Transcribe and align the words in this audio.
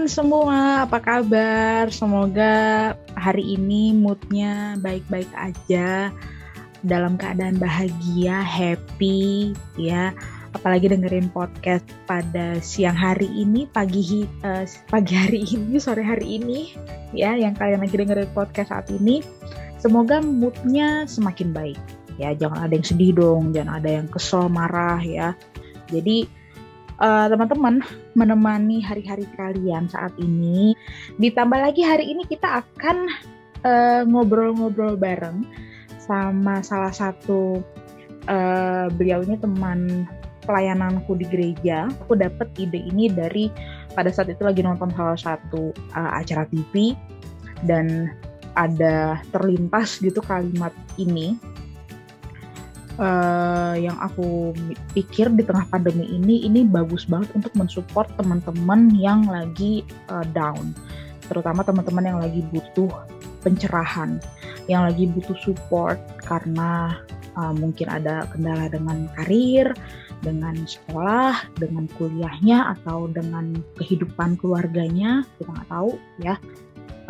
teman-teman 0.00 0.16
semua, 0.16 0.60
apa 0.88 0.96
kabar? 0.96 1.92
Semoga 1.92 2.54
hari 3.20 3.52
ini 3.60 3.92
moodnya 3.92 4.80
baik-baik 4.80 5.28
aja, 5.36 6.08
dalam 6.80 7.20
keadaan 7.20 7.60
bahagia, 7.60 8.40
happy, 8.40 9.52
ya. 9.76 10.16
Apalagi 10.56 10.88
dengerin 10.88 11.28
podcast 11.28 11.84
pada 12.08 12.56
siang 12.64 12.96
hari 12.96 13.28
ini, 13.28 13.68
pagi 13.68 14.24
uh, 14.40 14.64
pagi 14.88 15.12
hari 15.12 15.44
ini, 15.44 15.76
sore 15.76 16.00
hari 16.00 16.40
ini, 16.40 16.72
ya, 17.12 17.36
yang 17.36 17.52
kalian 17.52 17.84
lagi 17.84 18.00
dengerin 18.00 18.32
podcast 18.32 18.72
saat 18.72 18.88
ini. 18.88 19.20
Semoga 19.76 20.24
moodnya 20.24 21.04
semakin 21.04 21.52
baik, 21.52 21.80
ya. 22.16 22.32
Jangan 22.32 22.64
ada 22.64 22.72
yang 22.72 22.88
sedih 22.88 23.12
dong, 23.12 23.52
jangan 23.52 23.84
ada 23.84 24.00
yang 24.00 24.08
kesel, 24.08 24.48
marah, 24.48 24.96
ya. 25.04 25.36
Jadi 25.92 26.39
uh, 27.00 27.26
teman-teman 27.26 27.82
menemani 28.14 28.84
hari-hari 28.84 29.26
kalian 29.34 29.88
saat 29.88 30.12
ini. 30.20 30.76
Ditambah 31.18 31.58
lagi 31.58 31.82
hari 31.82 32.12
ini 32.12 32.24
kita 32.28 32.62
akan 32.64 33.08
ngobrol 34.08 34.56
ngobrol-ngobrol 34.56 34.96
bareng 34.96 35.44
sama 36.00 36.64
salah 36.64 36.88
satu 36.88 37.60
uh, 38.24 38.88
beliau 38.96 39.20
ini 39.20 39.36
teman 39.36 40.08
pelayananku 40.44 41.12
di 41.16 41.28
gereja. 41.28 41.92
Aku 42.06 42.16
dapat 42.16 42.48
ide 42.56 42.80
ini 42.80 43.12
dari 43.12 43.52
pada 43.92 44.08
saat 44.08 44.32
itu 44.32 44.40
lagi 44.40 44.64
nonton 44.64 44.88
salah 44.96 45.18
satu 45.18 45.76
uh, 45.92 46.10
acara 46.16 46.48
TV 46.48 46.96
dan 47.68 48.08
ada 48.58 49.20
terlintas 49.30 50.02
gitu 50.02 50.18
kalimat 50.24 50.74
ini 50.98 51.38
uh, 53.00 53.74
yang 53.74 53.96
aku 53.98 54.52
pikir 54.92 55.32
di 55.32 55.42
tengah 55.42 55.66
pandemi 55.72 56.06
ini 56.06 56.44
ini 56.46 56.62
bagus 56.68 57.08
banget 57.08 57.32
untuk 57.34 57.56
mensupport 57.56 58.06
teman-teman 58.20 58.92
yang 58.94 59.24
lagi 59.26 59.82
uh, 60.12 60.24
down, 60.36 60.76
terutama 61.26 61.64
teman-teman 61.64 62.04
yang 62.04 62.18
lagi 62.20 62.44
butuh 62.52 62.92
pencerahan, 63.40 64.20
yang 64.68 64.84
lagi 64.84 65.08
butuh 65.08 65.34
support 65.40 65.98
karena 66.28 67.00
uh, 67.40 67.56
mungkin 67.56 67.88
ada 67.88 68.28
kendala 68.28 68.68
dengan 68.68 69.08
karir, 69.16 69.72
dengan 70.20 70.54
sekolah, 70.68 71.48
dengan 71.56 71.88
kuliahnya 71.96 72.76
atau 72.78 73.08
dengan 73.08 73.56
kehidupan 73.80 74.36
keluarganya, 74.36 75.24
kita 75.40 75.50
nggak 75.50 75.70
tahu 75.72 75.90
ya. 76.20 76.36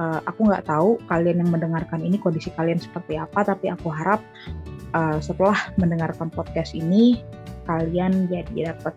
Uh, 0.00 0.16
aku 0.25 0.48
nggak 0.48 0.64
tahu 0.64 0.97
kalian 1.12 1.44
yang 1.44 1.52
mendengarkan 1.52 2.00
ini 2.00 2.16
kondisi 2.16 2.48
kalian 2.56 2.80
seperti 2.80 3.20
apa, 3.20 3.44
tapi 3.44 3.69
aku 3.69 3.92
harap 3.92 4.25
uh, 4.94 5.19
setelah 5.22 5.56
mendengarkan 5.77 6.28
podcast 6.30 6.74
ini 6.74 7.22
kalian 7.69 8.27
jadi 8.27 8.74
dapat 8.74 8.94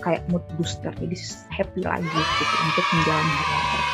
kayak 0.00 0.24
mood 0.32 0.44
booster 0.56 0.92
jadi 0.96 1.16
happy 1.52 1.84
lagi 1.84 2.08
gitu 2.08 2.56
untuk 2.64 2.86
menjalani 2.96 3.32
hari-hari 3.32 3.90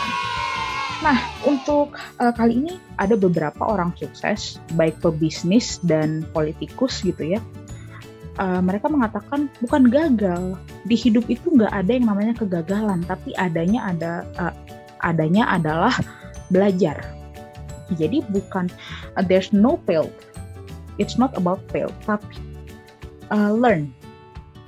Nah, 1.04 1.18
untuk 1.44 1.92
uh, 2.18 2.32
kali 2.32 2.56
ini 2.56 2.72
ada 2.96 3.20
beberapa 3.20 3.68
orang 3.68 3.92
sukses, 4.00 4.56
baik 4.74 4.96
pebisnis 5.04 5.76
dan 5.84 6.24
politikus 6.32 7.04
gitu 7.04 7.36
ya. 7.36 7.40
Uh, 8.36 8.60
mereka 8.60 8.88
mengatakan 8.88 9.48
bukan 9.64 9.88
gagal 9.88 10.56
di 10.84 10.96
hidup 10.96 11.24
itu 11.28 11.52
nggak 11.52 11.72
ada 11.72 11.90
yang 11.92 12.06
namanya 12.08 12.34
kegagalan, 12.36 13.04
tapi 13.04 13.36
adanya 13.36 13.92
ada 13.92 14.12
uh, 14.40 14.54
adanya 15.04 15.48
adalah 15.52 15.92
belajar. 16.48 17.00
Jadi 17.92 18.24
bukan 18.32 18.72
uh, 19.16 19.24
there's 19.24 19.52
no 19.52 19.76
fail, 19.84 20.08
it's 20.96 21.16
not 21.16 21.32
about 21.36 21.60
fail 21.72 21.92
tapi 22.04 22.40
uh, 23.32 23.52
learn. 23.52 23.92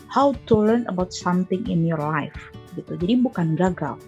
How 0.09 0.33
to 0.49 0.55
learn 0.57 0.89
about 0.89 1.13
something 1.13 1.69
in 1.69 1.85
your 1.85 2.01
life 2.01 2.37
gitu. 2.73 2.97
Jadi 2.97 3.21
bukan 3.21 3.59
gagal. 3.59 4.01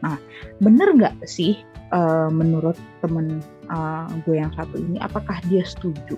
Nah 0.00 0.16
bener 0.62 0.94
nggak 0.94 1.26
sih 1.26 1.58
uh, 1.90 2.30
menurut 2.30 2.78
temen 3.02 3.42
uh, 3.66 4.06
gue 4.24 4.38
yang 4.38 4.54
satu 4.54 4.78
ini 4.78 5.02
apakah 5.02 5.42
dia 5.50 5.66
setuju 5.66 6.16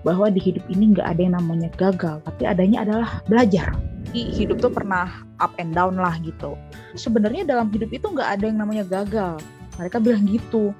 bahwa 0.00 0.32
di 0.32 0.40
hidup 0.40 0.64
ini 0.72 0.96
nggak 0.96 1.04
ada 1.04 1.20
yang 1.20 1.36
namanya 1.36 1.68
gagal 1.76 2.24
tapi 2.24 2.48
adanya 2.48 2.88
adalah 2.88 3.20
belajar? 3.28 3.76
Hidup 4.10 4.58
tuh 4.58 4.72
pernah 4.72 5.22
up 5.38 5.52
and 5.60 5.76
down 5.76 5.94
lah 5.94 6.16
gitu. 6.24 6.56
Sebenarnya 6.96 7.46
dalam 7.46 7.68
hidup 7.70 7.92
itu 7.92 8.08
nggak 8.08 8.40
ada 8.40 8.44
yang 8.48 8.58
namanya 8.58 8.82
gagal. 8.88 9.38
Mereka 9.76 10.02
bilang 10.02 10.24
gitu. 10.26 10.72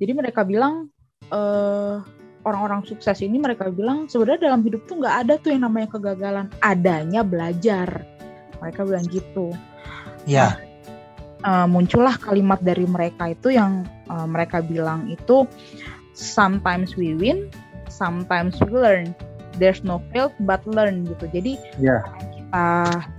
Jadi 0.00 0.12
mereka 0.16 0.46
bilang 0.46 0.88
uh, 1.28 2.00
orang-orang 2.44 2.84
sukses 2.84 3.24
ini 3.24 3.40
mereka 3.40 3.72
bilang 3.72 4.06
sebenarnya 4.06 4.52
dalam 4.52 4.60
hidup 4.62 4.84
tuh 4.84 5.00
nggak 5.00 5.16
ada 5.26 5.34
tuh 5.40 5.56
yang 5.56 5.64
namanya 5.66 5.88
kegagalan, 5.96 6.46
adanya 6.60 7.24
belajar. 7.24 8.04
Mereka 8.60 8.80
bilang 8.84 9.04
gitu. 9.08 9.52
Ya. 10.28 10.56
Nah, 11.44 11.64
uh, 11.64 11.66
muncullah 11.68 12.16
kalimat 12.20 12.60
dari 12.60 12.84
mereka 12.84 13.32
itu 13.32 13.56
yang 13.56 13.84
uh, 14.08 14.28
mereka 14.28 14.60
bilang 14.60 15.08
itu 15.08 15.48
sometimes 16.12 16.94
we 16.94 17.16
win, 17.16 17.48
sometimes 17.88 18.60
we 18.60 18.72
learn. 18.72 19.16
There's 19.56 19.86
no 19.86 20.02
fail 20.12 20.34
but 20.44 20.64
learn 20.68 21.06
gitu. 21.08 21.30
Jadi 21.30 21.52
yeah. 21.78 22.02
kita 22.34 22.66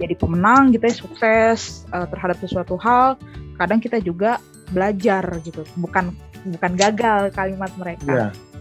jadi 0.03 0.13
pemenang 0.19 0.75
gitu 0.75 0.83
ya 0.85 0.95
sukses 0.95 1.87
uh, 1.95 2.05
terhadap 2.11 2.37
sesuatu 2.43 2.75
hal, 2.77 3.15
kadang 3.57 3.79
kita 3.81 4.03
juga 4.03 4.37
belajar 4.69 5.23
gitu. 5.41 5.63
Bukan 5.79 6.11
bukan 6.45 6.71
gagal 6.77 7.31
kalimat 7.33 7.71
mereka. 7.79 8.29
Yeah 8.29 8.54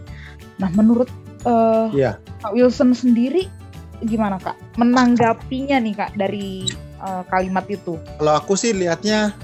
Nah, 0.61 0.69
menurut 0.71 1.09
uh, 1.43 1.91
yeah. 1.91 2.19
Kak 2.43 2.55
Wilson 2.55 2.95
sendiri 2.95 3.47
gimana 4.03 4.39
Kak? 4.39 4.55
Menanggapinya 4.75 5.79
nih 5.79 5.93
Kak 5.95 6.11
dari 6.19 6.67
uh, 6.99 7.23
kalimat 7.27 7.63
itu? 7.67 7.95
Kalau 8.19 8.33
aku 8.35 8.59
sih 8.59 8.71
lihatnya 8.75 9.35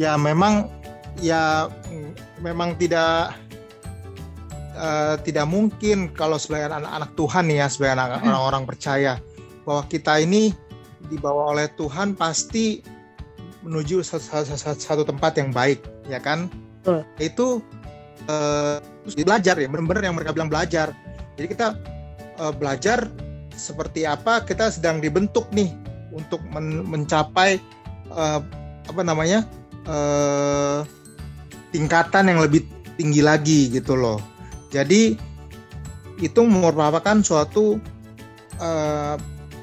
ya 0.00 0.16
memang 0.16 0.68
ya 1.20 1.68
memang 2.40 2.76
tidak 2.80 3.36
uh, 4.76 5.16
tidak 5.20 5.46
mungkin 5.48 6.10
kalau 6.12 6.40
sebagai 6.40 6.72
anak-anak 6.72 7.10
Tuhan 7.16 7.44
ya 7.52 7.66
sebagai 7.68 8.00
anak 8.00 8.24
orang-orang 8.24 8.64
percaya 8.64 9.20
bahwa 9.62 9.86
kita 9.86 10.18
ini 10.18 10.56
dibawa 11.06 11.52
oleh 11.52 11.68
Tuhan 11.76 12.16
pasti 12.16 12.80
menuju 13.62 14.02
satu, 14.02 14.42
satu, 14.42 14.74
satu 14.74 15.02
tempat 15.06 15.38
yang 15.38 15.54
baik 15.54 15.84
ya 16.10 16.18
kan? 16.18 16.50
Betul. 16.82 16.98
Itu 17.22 17.46
uh, 18.26 18.82
terus 19.02 19.14
belajar 19.18 19.58
ya 19.58 19.66
benar-benar 19.66 20.02
yang 20.06 20.16
mereka 20.16 20.30
bilang 20.34 20.50
belajar. 20.50 20.94
Jadi 21.34 21.46
kita 21.50 21.74
uh, 22.38 22.52
belajar 22.54 23.08
seperti 23.52 24.08
apa 24.08 24.42
kita 24.42 24.72
sedang 24.72 25.02
dibentuk 25.02 25.46
nih 25.52 25.74
untuk 26.12 26.40
men 26.52 26.84
mencapai 26.86 27.60
uh, 28.12 28.40
apa 28.88 29.02
namanya 29.02 29.44
uh, 29.88 30.84
tingkatan 31.72 32.28
yang 32.28 32.40
lebih 32.44 32.64
tinggi 33.00 33.24
lagi 33.24 33.72
gitu 33.72 33.96
loh. 33.96 34.20
Jadi 34.72 35.16
itu 36.22 36.40
merupakan 36.46 37.18
suatu 37.24 37.80
uh, 38.62 39.16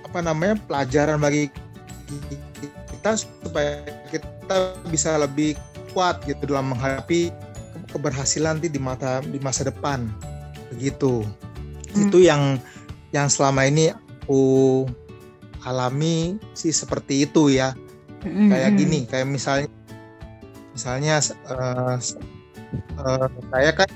apa 0.09 0.19
namanya 0.19 0.57
pelajaran 0.65 1.21
bagi 1.21 1.47
kita 2.99 3.13
supaya 3.15 3.85
kita 4.09 4.73
bisa 4.89 5.21
lebih 5.21 5.53
kuat 5.93 6.19
gitu 6.25 6.49
dalam 6.49 6.73
menghadapi 6.73 7.29
keberhasilan 7.89 8.61
di 8.61 8.69
mata 8.77 9.21
di 9.25 9.41
masa 9.41 9.67
depan 9.67 10.07
begitu 10.73 11.25
hmm. 11.25 12.09
itu 12.09 12.17
yang 12.23 12.61
yang 13.09 13.27
selama 13.27 13.65
ini 13.65 13.93
aku 14.29 14.85
alami 15.65 16.37
sih 16.53 16.69
seperti 16.69 17.25
itu 17.25 17.49
ya 17.49 17.73
hmm. 18.21 18.49
kayak 18.53 18.71
gini 18.77 18.99
kayak 19.09 19.25
misalnya 19.25 19.69
misalnya 20.77 21.17
uh, 21.49 21.97
uh, 23.01 23.27
saya 23.49 23.71
kan 23.73 23.89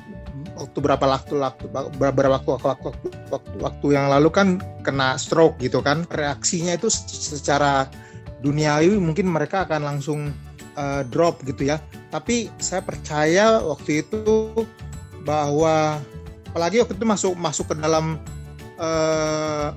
waktu 0.57 0.77
berapa 0.81 1.05
waktu 1.05 1.33
waktu 1.37 1.65
berapa 1.97 2.29
waktu 2.29 2.49
waktu, 2.61 2.89
waktu 3.29 3.55
waktu 3.61 3.87
yang 3.93 4.09
lalu 4.09 4.29
kan 4.33 4.47
kena 4.81 5.17
stroke 5.17 5.57
gitu 5.61 5.85
kan 5.85 6.05
reaksinya 6.09 6.73
itu 6.73 6.89
secara 6.89 7.87
duniawi 8.43 8.97
mungkin 8.99 9.31
mereka 9.31 9.69
akan 9.69 9.81
langsung 9.85 10.19
uh, 10.77 11.01
drop 11.07 11.41
gitu 11.45 11.69
ya. 11.73 11.81
Tapi 12.13 12.49
saya 12.61 12.81
percaya 12.85 13.61
waktu 13.61 14.05
itu 14.05 14.51
bahwa 15.25 15.97
apalagi 16.53 16.83
waktu 16.83 16.93
itu 16.93 17.05
masuk 17.07 17.33
masuk 17.39 17.65
ke 17.73 17.75
dalam 17.81 18.21
uh, 18.77 19.73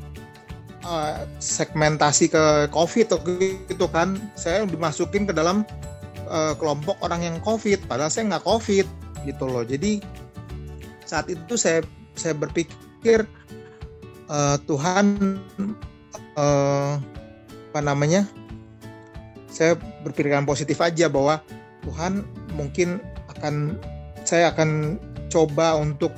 uh, 0.85 1.15
segmentasi 1.41 2.29
ke 2.29 2.69
COVID 2.75 3.07
gitu 3.71 3.87
kan, 3.89 4.21
saya 4.37 4.69
dimasukin 4.69 5.25
ke 5.25 5.33
dalam 5.33 5.65
uh, 6.29 6.53
kelompok 6.59 7.01
orang 7.01 7.25
yang 7.25 7.37
COVID, 7.41 7.89
padahal 7.89 8.13
saya 8.13 8.29
nggak 8.37 8.45
COVID 8.45 8.87
gitu 9.25 9.45
loh. 9.49 9.65
Jadi 9.65 10.05
saat 11.07 11.31
itu 11.31 11.55
saya 11.55 11.87
saya 12.19 12.35
berpikir 12.35 13.25
uh, 14.29 14.57
Tuhan 14.67 15.39
uh, 16.37 16.99
apa 17.73 17.81
namanya 17.81 18.25
saya 19.57 19.73
berpikiran 20.05 20.45
positif 20.45 20.77
aja 20.85 21.09
bahwa 21.09 21.41
Tuhan 21.89 22.29
mungkin 22.53 23.01
akan 23.33 23.81
saya 24.29 24.53
akan 24.53 25.01
coba 25.33 25.81
untuk 25.81 26.13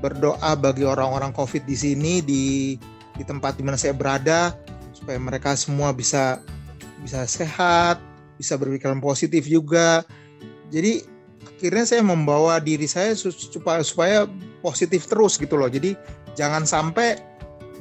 berdoa 0.00 0.56
bagi 0.56 0.88
orang-orang 0.88 1.36
COVID 1.36 1.68
di 1.68 1.76
sini 1.76 2.24
di 2.24 2.78
di 3.18 3.24
tempat 3.26 3.60
di 3.60 3.66
mana 3.66 3.76
saya 3.76 3.92
berada 3.92 4.56
supaya 4.96 5.20
mereka 5.20 5.52
semua 5.58 5.92
bisa 5.92 6.40
bisa 7.04 7.28
sehat, 7.28 8.00
bisa 8.40 8.56
berpikiran 8.56 9.02
positif 9.04 9.44
juga. 9.44 10.06
Jadi 10.72 11.04
akhirnya 11.44 11.84
saya 11.84 12.02
membawa 12.06 12.62
diri 12.62 12.86
saya 12.86 13.12
supaya 13.18 13.82
supaya 13.82 14.18
positif 14.62 15.10
terus 15.10 15.36
gitu 15.36 15.58
loh. 15.58 15.68
Jadi 15.68 15.98
jangan 16.38 16.62
sampai 16.64 17.18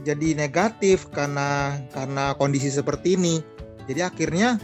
jadi 0.01 0.33
negatif 0.33 1.09
karena 1.13 1.77
karena 1.93 2.33
kondisi 2.37 2.73
seperti 2.73 3.17
ini. 3.17 3.41
Jadi 3.85 4.01
akhirnya 4.01 4.57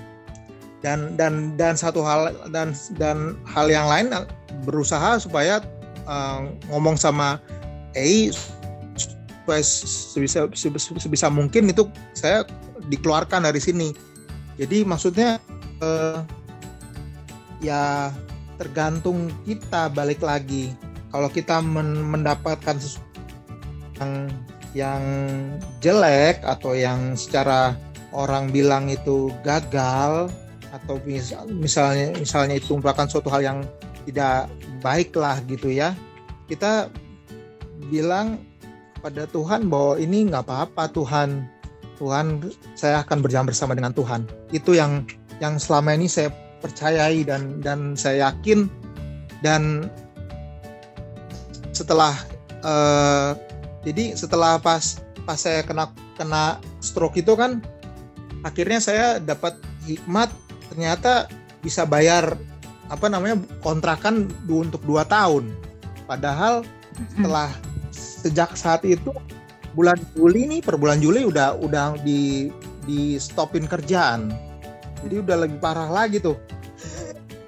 dan 0.84 1.16
dan 1.16 1.56
dan 1.56 1.80
satu 1.80 2.04
hal 2.04 2.36
dan 2.52 2.76
dan 3.00 3.40
hal 3.48 3.72
yang 3.72 3.88
lain 3.88 4.12
berusaha 4.68 5.16
supaya 5.16 5.64
uh, 6.06 6.44
ngomong 6.68 7.00
sama 7.00 7.40
EI 7.96 8.36
supaya 9.44 9.64
sebisa, 9.64 10.52
sebisa, 10.52 10.92
sebisa 11.00 11.28
mungkin 11.32 11.72
itu 11.72 11.88
saya 12.12 12.44
dikeluarkan 12.92 13.48
dari 13.48 13.64
sini. 13.64 13.96
Jadi 14.60 14.84
maksudnya 14.84 15.40
uh, 15.80 16.20
ya 17.64 18.12
tergantung 18.60 19.32
kita 19.48 19.88
balik 19.92 20.20
lagi. 20.20 20.76
Kalau 21.16 21.32
kita 21.32 21.64
men 21.64 22.12
mendapatkan 22.12 22.76
yang 24.02 24.12
yang 24.74 25.04
jelek 25.80 26.42
atau 26.42 26.74
yang 26.74 27.14
secara 27.14 27.78
orang 28.12 28.50
bilang 28.50 28.90
itu 28.90 29.30
gagal 29.46 30.30
atau 30.74 30.98
misalnya 31.06 32.18
misalnya 32.18 32.58
itu 32.58 32.74
merupakan 32.74 33.06
suatu 33.06 33.30
hal 33.30 33.46
yang 33.46 33.60
tidak 34.10 34.50
baik 34.81 35.14
lah 35.14 35.38
gitu 35.46 35.70
ya 35.70 35.94
kita 36.50 36.90
bilang 37.94 38.42
pada 39.06 39.30
Tuhan 39.30 39.70
bahwa 39.70 40.02
ini 40.02 40.34
nggak 40.34 40.50
apa-apa 40.50 40.90
Tuhan 40.90 41.46
Tuhan 42.04 42.42
saya 42.75 43.06
akan 43.06 43.24
berjalan 43.24 43.48
bersama 43.48 43.78
dengan 43.78 43.94
Tuhan. 43.96 44.25
Itu 44.52 44.75
yang 44.75 45.06
yang 45.40 45.56
selama 45.56 45.96
ini 45.96 46.12
saya 46.12 46.34
percayai 46.60 47.24
dan 47.24 47.64
dan 47.64 47.96
saya 47.96 48.31
yakin. 48.31 48.68
Dan 49.44 49.88
setelah 51.75 52.16
uh, 52.64 53.36
jadi 53.88 54.16
setelah 54.20 54.60
pas 54.60 55.00
pas 55.24 55.40
saya 55.40 55.64
kena 55.64 55.92
kena 56.20 56.60
stroke 56.84 57.20
itu 57.20 57.36
kan 57.40 57.64
akhirnya 58.44 58.80
saya 58.84 59.08
dapat 59.20 59.56
hikmat 59.88 60.31
ternyata 60.71 61.27
bisa 61.63 61.88
bayar 61.88 62.36
apa 62.92 63.07
namanya 63.07 63.39
kontrakan 63.63 64.27
untuk 64.45 64.83
dua 64.83 65.07
tahun. 65.07 65.50
Padahal 66.06 66.68
setelah 67.15 67.50
sejak 67.94 68.54
saat 68.54 68.83
itu 68.83 69.10
bulan 69.74 69.98
Juli 70.13 70.45
nih 70.45 70.62
per 70.62 70.77
bulan 70.77 71.01
Juli 71.01 71.25
udah 71.25 71.57
udah 71.57 71.98
di 72.04 72.51
di 72.86 73.18
stopin 73.18 73.65
kerjaan. 73.65 74.30
Jadi 75.04 75.15
udah 75.24 75.48
lebih 75.48 75.57
parah 75.60 75.89
lagi 75.89 76.19
tuh. 76.19 76.38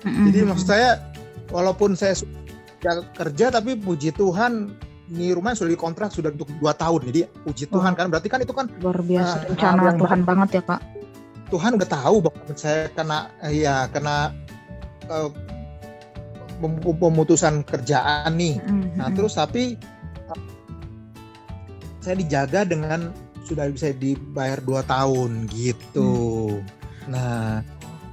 Jadi 0.06 0.46
maksud 0.46 0.68
saya 0.70 1.02
walaupun 1.50 1.98
saya 1.98 2.14
sudah 2.18 3.06
kerja 3.18 3.50
tapi 3.50 3.74
puji 3.78 4.14
Tuhan 4.14 4.74
ini 5.06 5.38
rumah 5.38 5.54
sudah 5.54 5.74
dikontrak 5.74 6.10
sudah 6.10 6.34
untuk 6.34 6.50
dua 6.58 6.74
tahun. 6.74 7.12
Jadi 7.12 7.22
puji 7.46 7.66
Tuhan 7.70 7.94
kan 7.94 8.10
berarti 8.10 8.28
kan 8.32 8.40
itu 8.42 8.54
kan 8.54 8.66
luar 8.82 9.02
biasa 9.02 9.36
uh, 9.46 9.54
rencana 9.54 9.92
Tuhan 9.98 10.20
banget 10.26 10.50
ya 10.58 10.64
Kak 10.66 10.82
Tuhan 11.50 11.78
udah 11.78 11.90
tahu 11.90 12.16
bahwa 12.26 12.54
saya 12.58 12.90
kena 12.94 13.30
ya 13.54 13.86
kena 13.94 14.34
uh, 15.10 15.30
pemutusan 16.98 17.62
kerjaan 17.68 18.34
nih. 18.40 18.58
Mm-hmm. 18.62 18.98
Nah 18.98 19.10
terus 19.14 19.38
tapi 19.38 19.78
saya 22.02 22.16
dijaga 22.18 22.66
dengan 22.66 23.14
sudah 23.46 23.70
bisa 23.70 23.94
dibayar 23.94 24.58
dua 24.62 24.82
tahun 24.86 25.46
gitu. 25.54 26.62
Mm. 27.06 27.14
Nah 27.14 27.62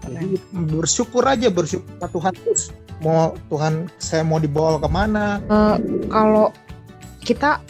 jadi 0.02 0.36
bersyukur 0.74 1.22
aja 1.24 1.48
bersyukur 1.48 1.88
Tuhan 2.02 2.34
terus 2.34 2.74
mau 3.00 3.32
Tuhan 3.48 3.88
saya 3.96 4.26
mau 4.26 4.42
dibawa 4.42 4.76
ke 4.76 4.88
mana? 4.90 5.40
Uh, 5.48 5.78
kalau 6.10 6.50
kita 7.22 7.62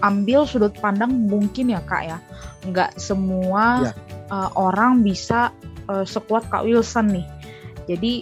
ambil 0.00 0.44
sudut 0.48 0.72
pandang 0.80 1.08
mungkin 1.28 1.72
ya 1.72 1.80
kak 1.84 2.02
ya, 2.04 2.18
nggak 2.68 2.96
semua 3.00 3.92
ya 3.92 4.05
uh, 4.30 4.50
orang 4.56 5.02
bisa 5.02 5.52
uh, 5.90 6.04
sekuat 6.06 6.48
Kak 6.50 6.66
Wilson 6.66 7.12
nih. 7.12 7.26
Jadi 7.86 8.12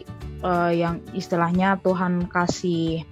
uh, 0.45 0.73
yang 0.73 1.01
istilahnya 1.17 1.81
Tuhan 1.81 2.29
kasih 2.29 3.05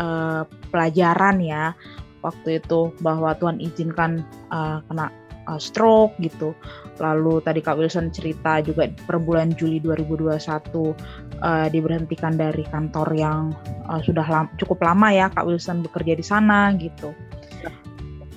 uh, 0.00 0.48
pelajaran 0.72 1.40
ya 1.44 1.76
waktu 2.24 2.58
itu 2.58 2.92
bahwa 3.04 3.36
Tuhan 3.36 3.62
izinkan 3.62 4.24
uh, 4.50 4.82
kena 4.88 5.12
uh, 5.46 5.60
stroke 5.60 6.16
gitu. 6.20 6.52
Lalu 6.98 7.40
tadi 7.46 7.60
Kak 7.62 7.78
Wilson 7.78 8.10
cerita 8.10 8.58
juga 8.58 8.90
per 8.90 9.22
bulan 9.22 9.54
Juli 9.54 9.78
2021 9.78 10.34
uh, 10.34 11.66
diberhentikan 11.70 12.34
dari 12.34 12.66
kantor 12.66 13.08
yang 13.14 13.54
uh, 13.86 14.02
sudah 14.02 14.26
lam 14.26 14.46
cukup 14.58 14.82
lama 14.82 15.08
ya 15.14 15.30
Kak 15.30 15.46
Wilson 15.46 15.80
bekerja 15.86 16.12
di 16.18 16.24
sana 16.24 16.74
gitu. 16.74 17.14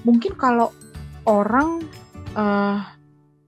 Mungkin 0.02 0.34
kalau 0.34 0.74
orang 1.30 1.86
uh, 2.34 2.82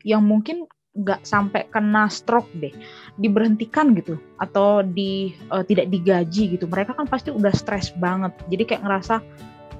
yang 0.03 0.23
mungkin 0.23 0.67
nggak 0.93 1.25
sampai 1.25 1.65
kena 1.73 2.05
stroke 2.05 2.53
deh 2.53 2.69
diberhentikan 3.17 3.97
gitu 3.97 4.21
atau 4.37 4.85
di 4.85 5.33
uh, 5.49 5.65
tidak 5.65 5.89
digaji 5.89 6.53
gitu 6.53 6.69
mereka 6.69 6.93
kan 6.93 7.09
pasti 7.09 7.33
udah 7.33 7.49
stres 7.49 7.89
banget. 7.97 8.29
Jadi 8.53 8.63
kayak 8.69 8.85
ngerasa 8.85 9.15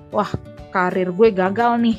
wah 0.09 0.31
karir 0.73 1.13
gue 1.13 1.29
gagal 1.29 1.77
nih 1.77 1.97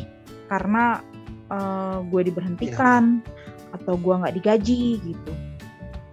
karena 0.50 0.98
uh, 1.46 2.02
gue 2.10 2.26
diberhentikan 2.26 3.22
ya. 3.22 3.78
atau 3.78 3.94
gue 3.94 4.14
nggak 4.18 4.34
digaji 4.34 4.98
gitu. 4.98 5.32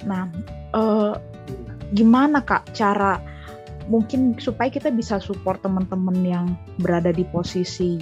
Nah 0.06 0.30
uh, 0.78 1.18
gimana 1.98 2.46
kak 2.46 2.69
cara 2.78 3.18
mungkin 3.90 4.38
supaya 4.38 4.69
kita 4.69 4.94
bisa 4.94 5.18
support 5.18 5.60
teman-teman 5.66 6.22
yang 6.22 6.48
berada 6.78 7.10
di 7.10 7.25
posisi 7.34 7.98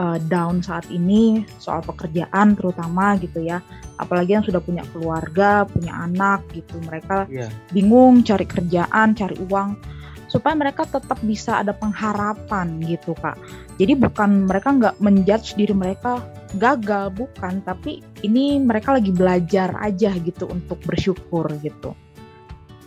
uh, 0.00 0.18
down 0.32 0.64
saat 0.64 0.88
ini 0.88 1.44
soal 1.60 1.84
pekerjaan 1.84 2.56
terutama 2.56 3.20
gitu 3.20 3.44
ya. 3.44 3.60
Apalagi 4.00 4.40
yang 4.40 4.44
sudah 4.46 4.64
punya 4.64 4.80
keluarga 4.88 5.68
punya 5.68 5.92
anak 5.92 6.48
gitu. 6.56 6.80
Mereka 6.80 7.28
yeah. 7.28 7.52
bingung 7.76 8.24
cari 8.24 8.48
kerjaan 8.48 9.12
cari 9.12 9.36
uang. 9.36 9.76
Supaya 10.30 10.54
mereka 10.54 10.86
tetap 10.86 11.18
bisa 11.26 11.58
ada 11.58 11.74
pengharapan 11.74 12.78
gitu 12.86 13.18
kak. 13.18 13.34
Jadi 13.82 13.98
bukan 13.98 14.46
mereka 14.46 14.70
nggak 14.70 14.96
menjudge 15.02 15.58
diri 15.58 15.74
mereka 15.74 16.22
gagal 16.56 17.12
bukan. 17.12 17.60
Tapi 17.66 18.00
ini 18.24 18.62
mereka 18.62 18.96
lagi 18.96 19.10
belajar 19.12 19.74
aja 19.82 20.14
gitu 20.16 20.48
untuk 20.48 20.80
bersyukur 20.86 21.50
gitu. 21.60 21.92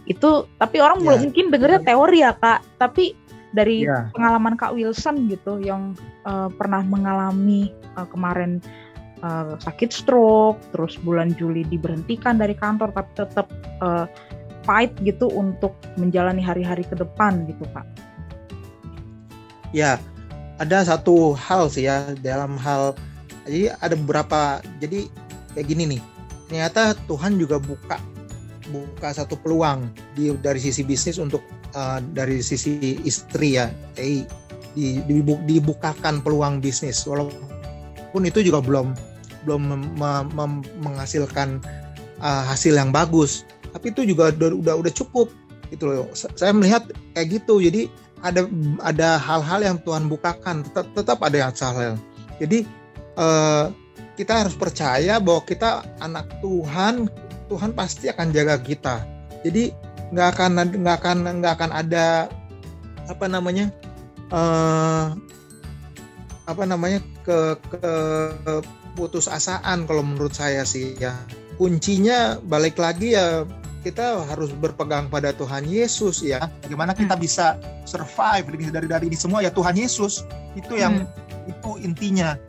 Itu 0.07 0.47
tapi 0.55 0.79
orang 0.79 1.03
yeah. 1.03 1.19
mungkin 1.19 1.51
dengernya 1.51 1.83
teori 1.83 2.19
ya 2.23 2.31
kak. 2.31 2.63
Tapi 2.79 3.11
dari 3.53 3.85
yeah. 3.85 4.09
pengalaman 4.11 4.57
Kak 4.57 4.73
Wilson 4.73 5.29
gitu 5.29 5.61
yang 5.61 5.93
uh, 6.25 6.49
pernah 6.49 6.81
mengalami 6.81 7.69
uh, 7.95 8.05
kemarin 8.09 8.59
uh, 9.21 9.55
sakit 9.61 9.93
stroke, 9.93 10.59
terus 10.73 10.97
bulan 11.05 11.31
Juli 11.37 11.61
diberhentikan 11.69 12.41
dari 12.41 12.57
kantor 12.57 12.91
tapi 12.91 13.11
tetap 13.13 13.47
uh, 13.79 14.09
fight 14.65 14.91
gitu 15.05 15.29
untuk 15.29 15.77
menjalani 15.95 16.41
hari-hari 16.41 16.83
ke 16.83 16.97
depan 16.97 17.45
gitu 17.45 17.63
Pak. 17.71 17.85
Ya, 19.73 20.01
ada 20.57 20.85
satu 20.85 21.33
hal 21.33 21.69
sih 21.69 21.89
ya 21.89 22.13
dalam 22.21 22.57
hal 22.57 22.93
jadi 23.45 23.75
ada 23.81 23.93
beberapa 23.97 24.61
jadi 24.81 25.09
kayak 25.53 25.67
gini 25.69 25.83
nih. 25.97 26.01
Ternyata 26.49 26.93
Tuhan 27.09 27.41
juga 27.41 27.57
buka 27.57 27.97
buka 28.73 29.13
satu 29.13 29.37
peluang 29.37 29.93
di 30.17 30.33
dari 30.41 30.57
sisi 30.57 30.81
bisnis 30.81 31.21
untuk 31.21 31.45
uh, 31.77 32.01
dari 32.17 32.41
sisi 32.41 32.97
istri 33.05 33.61
ya, 33.61 33.69
eh, 34.01 34.25
di, 34.73 34.97
dibukakan 35.45 36.25
peluang 36.25 36.57
bisnis 36.57 37.05
walaupun 37.05 38.25
itu 38.25 38.41
juga 38.41 38.65
belum 38.65 38.97
belum 39.45 39.61
mem, 39.61 39.83
mem, 40.33 40.51
menghasilkan 40.81 41.61
uh, 42.23 42.43
hasil 42.49 42.73
yang 42.73 42.89
bagus, 42.89 43.45
tapi 43.75 43.93
itu 43.93 44.07
juga 44.15 44.33
udah 44.33 44.55
udah, 44.57 44.75
udah 44.81 44.93
cukup 44.95 45.29
gitu 45.69 45.91
loh. 45.91 46.09
Saya 46.15 46.55
melihat 46.55 46.89
kayak 47.13 47.43
gitu, 47.43 47.59
jadi 47.61 47.91
ada 48.23 48.47
ada 48.81 49.19
hal-hal 49.19 49.59
yang 49.61 49.77
Tuhan 49.83 50.07
bukakan, 50.07 50.63
tetap 50.63 50.87
tetap 50.95 51.19
ada 51.21 51.37
yang 51.37 51.53
salah. 51.53 51.99
Jadi 52.39 52.63
uh, 53.19 53.69
kita 54.15 54.45
harus 54.45 54.55
percaya 54.55 55.17
bahwa 55.19 55.41
kita 55.43 55.83
anak 55.99 56.29
Tuhan, 56.39 57.09
Tuhan 57.47 57.71
pasti 57.75 58.09
akan 58.09 58.31
jaga 58.31 58.55
kita. 58.59 59.03
Jadi 59.43 59.73
nggak 60.13 60.27
akan 60.37 60.51
nggak 60.79 60.95
akan 61.01 61.17
nggak 61.41 61.53
akan 61.57 61.71
ada 61.73 62.29
apa 63.09 63.25
namanya 63.27 63.73
uh, 64.29 65.17
apa 66.43 66.63
namanya 66.67 66.99
ke, 67.23 67.55
ke 67.71 67.93
putus 68.93 69.25
asaan 69.25 69.89
kalau 69.89 70.05
menurut 70.05 70.35
saya 70.35 70.67
sih 70.67 70.93
ya 70.99 71.15
kuncinya 71.57 72.37
balik 72.45 72.77
lagi 72.77 73.17
ya 73.17 73.47
kita 73.83 74.23
harus 74.31 74.51
berpegang 74.55 75.11
pada 75.11 75.35
Tuhan 75.35 75.67
Yesus 75.67 76.23
ya 76.23 76.47
bagaimana 76.63 76.95
kita 76.95 77.19
hmm. 77.19 77.23
bisa 77.23 77.59
survive 77.83 78.47
dari 78.71 78.87
dari 78.87 79.05
ini 79.11 79.17
semua 79.19 79.43
ya 79.43 79.51
Tuhan 79.51 79.75
Yesus 79.75 80.23
itu 80.55 80.79
yang 80.79 81.03
hmm. 81.03 81.51
itu 81.51 81.71
intinya 81.83 82.39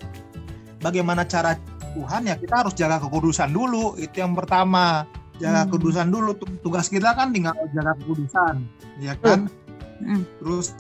bagaimana 0.79 1.27
cara 1.27 1.59
Tuhan 1.95 2.23
ya 2.27 2.35
kita 2.35 2.55
harus 2.67 2.75
jaga 2.75 2.99
kekudusan 2.99 3.55
dulu. 3.55 3.95
Itu 3.97 4.21
yang 4.21 4.35
pertama. 4.35 5.07
Jaga 5.39 5.65
hmm. 5.65 5.69
kekudusan 5.71 6.09
dulu. 6.11 6.31
Tugas 6.63 6.87
kita 6.91 7.15
kan 7.15 7.31
tinggal 7.31 7.55
jaga 7.71 7.95
kekudusan 8.03 8.67
ya 8.99 9.15
kan? 9.19 9.47
Hmm. 9.95 10.27
terus 10.43 10.75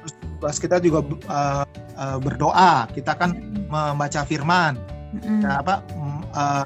terus 0.00 0.12
tugas 0.16 0.56
kita 0.56 0.80
juga 0.80 1.04
uh, 1.28 1.64
uh, 1.96 2.18
berdoa. 2.18 2.88
Kita 2.92 3.12
kan 3.14 3.36
hmm. 3.36 3.68
membaca 3.68 4.24
firman. 4.24 4.74
Hmm. 5.08 5.40
ya, 5.40 5.60
apa 5.64 5.80
uh, 6.36 6.64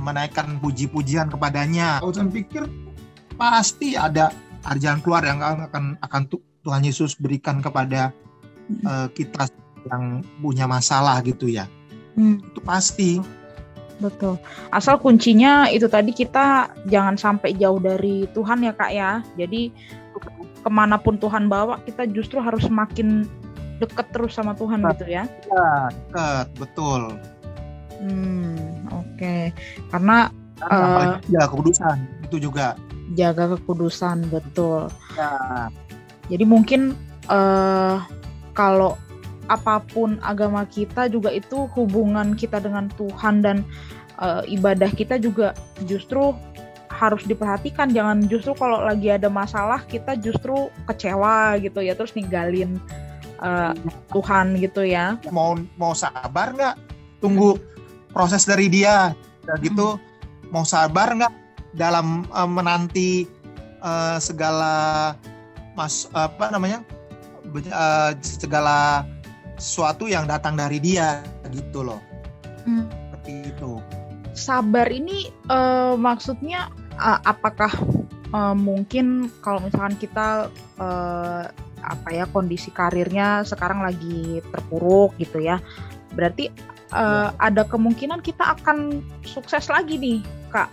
menaikkan 0.00 0.58
puji-pujian 0.58 1.30
kepadanya. 1.30 2.02
Saya 2.02 2.26
pikir 2.30 2.66
pasti 3.34 3.94
ada 3.94 4.30
arjan 4.64 5.00
keluar 5.00 5.24
yang 5.24 5.40
akan 5.40 5.96
akan 6.00 6.22
Tuhan 6.60 6.82
Yesus 6.84 7.16
berikan 7.16 7.64
kepada 7.64 8.12
uh, 8.84 9.08
kita 9.12 9.48
yang 9.88 10.20
punya 10.42 10.68
masalah 10.68 11.22
gitu 11.24 11.48
ya 11.48 11.64
hmm. 12.18 12.42
itu 12.52 12.60
pasti 12.60 13.10
Betul. 14.00 14.40
Asal 14.72 14.96
kuncinya 14.96 15.68
itu 15.68 15.84
tadi 15.84 16.16
kita 16.16 16.72
jangan 16.88 17.20
sampai 17.20 17.52
jauh 17.52 17.76
dari 17.76 18.24
Tuhan 18.32 18.64
ya 18.64 18.72
kak 18.72 18.92
ya. 18.96 19.20
Jadi 19.36 19.70
ke 20.64 20.70
mana 20.72 20.96
pun 20.96 21.20
Tuhan 21.20 21.52
bawa 21.52 21.80
kita 21.84 22.08
justru 22.08 22.40
harus 22.40 22.64
semakin 22.64 23.28
dekat 23.80 24.08
terus 24.12 24.36
sama 24.36 24.56
Tuhan 24.56 24.84
gitu 24.92 25.08
ya. 25.08 25.24
Iya, 25.28 25.72
dekat, 25.92 26.46
betul. 26.56 27.12
Hmm, 28.00 28.88
oke. 28.88 29.16
Okay. 29.16 29.52
Karena 29.92 30.32
uh, 30.64 31.20
ya 31.28 31.48
kekudusan 31.48 31.96
itu 32.28 32.36
juga. 32.40 32.76
Jaga 33.16 33.56
kekudusan, 33.56 34.28
betul. 34.32 34.88
Ya. 35.16 35.68
Jadi 36.32 36.44
mungkin 36.46 36.94
uh, 37.28 38.00
kalau 38.52 38.96
apa 39.50 39.82
pun 39.82 40.22
agama 40.22 40.62
kita 40.62 41.10
juga 41.10 41.34
itu 41.34 41.66
hubungan 41.74 42.38
kita 42.38 42.62
dengan 42.62 42.86
Tuhan 42.94 43.42
dan 43.42 43.66
uh, 44.22 44.46
ibadah 44.46 44.88
kita 44.94 45.18
juga 45.18 45.58
justru 45.90 46.30
harus 46.90 47.26
diperhatikan. 47.26 47.90
Jangan 47.90 48.30
justru 48.30 48.52
kalau 48.54 48.78
lagi 48.84 49.10
ada 49.10 49.26
masalah 49.26 49.82
kita 49.88 50.14
justru 50.20 50.70
kecewa 50.86 51.58
gitu 51.58 51.82
ya 51.82 51.98
terus 51.98 52.14
ninggalin 52.14 52.78
uh, 53.40 53.72
Tuhan 54.12 54.60
gitu 54.60 54.86
ya. 54.86 55.18
Mau 55.32 55.58
mau 55.74 55.96
sabar 55.96 56.52
nggak? 56.54 56.76
Tunggu 57.18 57.58
proses 58.14 58.46
dari 58.46 58.70
dia. 58.70 59.16
Gitu 59.58 59.98
hmm. 59.98 60.52
mau 60.54 60.62
sabar 60.62 61.10
nggak 61.10 61.32
dalam 61.74 62.22
uh, 62.30 62.46
menanti 62.46 63.26
uh, 63.82 64.20
segala 64.20 65.16
mas 65.74 66.06
apa 66.14 66.52
namanya? 66.52 66.84
Uh, 67.50 68.14
segala 68.22 69.02
sesuatu 69.60 70.08
yang 70.08 70.24
datang 70.24 70.56
dari 70.56 70.80
dia 70.80 71.20
gitu 71.52 71.84
loh 71.84 72.00
hmm. 72.64 72.88
seperti 72.88 73.32
itu 73.52 73.72
sabar 74.32 74.88
ini 74.88 75.28
uh, 75.52 75.94
maksudnya 76.00 76.72
uh, 76.96 77.20
apakah 77.28 77.70
uh, 78.32 78.56
mungkin 78.56 79.28
kalau 79.44 79.60
misalkan 79.60 80.00
kita 80.00 80.48
uh, 80.80 81.44
apa 81.80 82.08
ya 82.12 82.24
kondisi 82.28 82.72
karirnya 82.72 83.44
sekarang 83.44 83.84
lagi 83.84 84.44
terpuruk 84.52 85.16
gitu 85.16 85.40
ya 85.40 85.60
berarti 86.12 86.52
uh, 86.92 87.32
ya. 87.32 87.36
ada 87.40 87.62
kemungkinan 87.64 88.20
kita 88.20 88.56
akan 88.60 89.04
sukses 89.24 89.68
lagi 89.68 89.96
nih 89.96 90.20
kak 90.52 90.68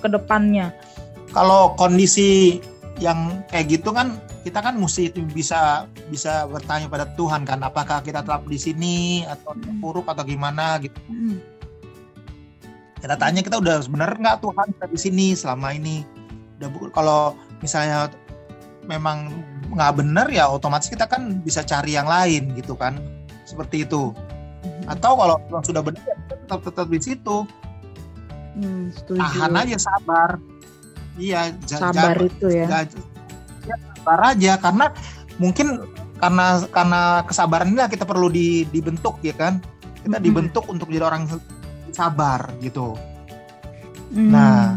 ke 0.00 0.08
depannya 0.08 0.72
kalau 1.32 1.72
kondisi 1.80 2.60
yang 3.00 3.40
kayak 3.48 3.80
gitu 3.80 3.92
kan 3.92 4.20
kita 4.42 4.58
kan 4.58 4.74
mesti 4.74 5.14
bisa 5.30 5.86
bisa 6.10 6.50
bertanya 6.50 6.90
pada 6.90 7.06
Tuhan 7.14 7.46
kan 7.46 7.62
apakah 7.62 8.02
kita 8.02 8.26
tetap 8.26 8.42
di 8.50 8.58
sini 8.58 9.22
atau 9.22 9.54
buruk 9.78 10.10
atau 10.10 10.26
gimana 10.26 10.82
gitu. 10.82 10.98
Hmm. 11.08 11.38
kita 13.02 13.18
tanya 13.18 13.42
kita 13.42 13.58
udah 13.58 13.82
bener 13.90 14.14
nggak 14.14 14.38
Tuhan 14.46 14.66
kita 14.78 14.86
di 14.86 14.98
sini 14.98 15.26
selama 15.34 15.74
ini? 15.74 16.06
Udah 16.58 16.70
kalau 16.94 17.34
misalnya 17.58 18.10
memang 18.86 19.30
nggak 19.74 19.92
bener 19.98 20.26
ya 20.30 20.46
otomatis 20.50 20.86
kita 20.86 21.10
kan 21.10 21.42
bisa 21.42 21.66
cari 21.66 21.98
yang 21.98 22.06
lain 22.06 22.54
gitu 22.58 22.74
kan 22.74 22.98
seperti 23.46 23.86
itu. 23.86 24.10
Hmm. 24.62 24.94
atau 24.94 25.18
kalau 25.18 25.36
sudah 25.66 25.82
benar 25.82 26.02
ya 26.06 26.14
tetap 26.30 26.62
tetap 26.62 26.86
di 26.86 26.98
situ. 27.02 27.36
Hmm, 28.54 28.94
tahan 29.06 29.54
aja 29.58 29.78
sabar. 29.78 30.38
Iya 31.18 31.52
sabar 31.66 32.14
itu 32.22 32.46
ya 32.48 32.86
sabar 34.02 34.34
aja 34.34 34.58
karena 34.58 34.90
mungkin 35.38 35.86
karena 36.18 36.66
karena 36.74 37.22
kesabaran 37.22 37.70
inilah 37.70 37.86
kita 37.86 38.02
perlu 38.02 38.26
di, 38.26 38.66
dibentuk 38.74 39.22
ya 39.22 39.30
kan? 39.38 39.62
Kita 40.02 40.18
hmm. 40.18 40.26
dibentuk 40.26 40.66
untuk 40.66 40.90
jadi 40.90 41.06
orang 41.06 41.30
sabar 41.94 42.50
gitu. 42.58 42.98
Hmm. 44.10 44.34
nah. 44.34 44.74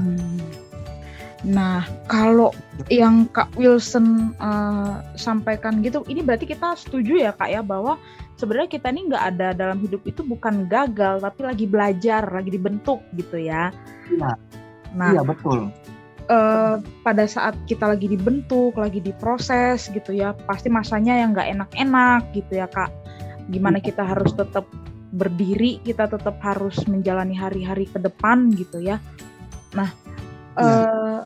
Nah 1.46 1.86
kalau 2.10 2.50
yang 2.90 3.30
kak 3.30 3.54
Wilson 3.54 4.34
uh, 4.42 5.02
sampaikan 5.14 5.86
gitu 5.86 6.02
ini 6.10 6.26
berarti 6.26 6.50
kita 6.50 6.74
setuju 6.74 7.22
ya 7.22 7.32
kak 7.38 7.54
ya 7.54 7.62
bahwa 7.62 8.02
sebenarnya 8.38 8.70
kita 8.70 8.90
ini 8.90 9.14
nggak 9.14 9.26
ada 9.38 9.48
dalam 9.54 9.78
hidup 9.78 10.02
itu 10.10 10.26
bukan 10.26 10.66
gagal 10.66 11.22
tapi 11.22 11.46
lagi 11.46 11.66
belajar 11.70 12.26
lagi 12.30 12.50
dibentuk 12.50 13.02
gitu 13.14 13.38
ya. 13.38 13.70
Iya. 14.10 14.34
Nah 14.98 15.10
iya 15.14 15.22
betul 15.22 15.70
uh, 16.30 16.82
pada 17.06 17.24
saat 17.26 17.56
kita 17.70 17.86
lagi 17.90 18.10
dibentuk, 18.10 18.78
lagi 18.78 19.02
diproses 19.02 19.90
gitu 19.90 20.16
ya, 20.16 20.34
pasti 20.46 20.70
masanya 20.70 21.18
yang 21.18 21.34
nggak 21.34 21.50
enak-enak 21.56 22.22
gitu 22.34 22.62
ya 22.62 22.68
kak. 22.70 22.90
Gimana 23.50 23.78
kita 23.82 24.02
harus 24.06 24.34
tetap 24.34 24.66
berdiri, 25.16 25.80
kita 25.86 26.10
tetap 26.10 26.42
harus 26.44 26.82
menjalani 26.90 27.38
hari-hari 27.38 27.88
ke 27.88 28.02
depan 28.02 28.52
gitu 28.58 28.82
ya. 28.82 29.00
Nah, 29.78 29.90
ya. 30.58 30.64
uh, 30.64 31.20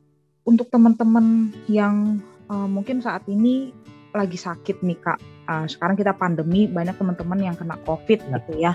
untuk 0.46 0.70
teman-teman 0.70 1.54
yang 1.70 2.20
uh, 2.52 2.68
mungkin 2.70 3.02
saat 3.02 3.26
ini 3.26 3.72
lagi 4.14 4.38
sakit 4.38 4.82
nih 4.82 5.00
kak, 5.00 5.20
uh, 5.50 5.66
sekarang 5.66 5.96
kita 5.98 6.14
pandemi, 6.18 6.70
banyak 6.70 6.98
teman-teman 6.98 7.40
yang 7.40 7.56
kena 7.58 7.78
COVID 7.88 8.20
ya. 8.20 8.30
gitu 8.38 8.54
ya. 8.58 8.74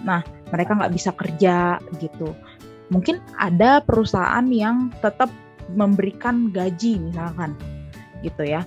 Nah, 0.00 0.24
mereka 0.50 0.74
nggak 0.78 0.92
bisa 0.94 1.10
kerja 1.12 1.76
gitu 2.00 2.32
mungkin 2.90 3.22
ada 3.38 3.80
perusahaan 3.80 4.44
yang 4.50 4.90
tetap 5.00 5.30
memberikan 5.72 6.50
gaji 6.50 6.98
misalkan 6.98 7.54
gitu 8.20 8.44
ya. 8.44 8.66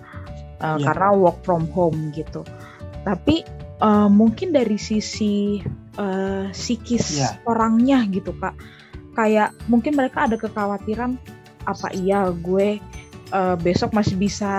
Uh, 0.64 0.80
ya. 0.80 0.92
karena 0.92 1.12
work 1.12 1.44
from 1.44 1.68
home 1.76 2.16
gitu. 2.16 2.48
Tapi 3.04 3.44
uh, 3.84 4.08
mungkin 4.08 4.56
dari 4.56 4.80
sisi 4.80 5.60
uh, 6.00 6.48
psikis 6.56 7.20
ya. 7.20 7.36
orangnya 7.44 8.08
gitu 8.08 8.32
kak. 8.40 8.56
Kayak 9.14 9.52
mungkin 9.68 10.00
mereka 10.00 10.26
ada 10.26 10.40
kekhawatiran 10.40 11.20
apa 11.64 11.88
iya 11.96 12.32
gue 12.32 12.80
uh, 13.36 13.56
besok 13.60 13.92
masih 13.92 14.16
bisa 14.16 14.54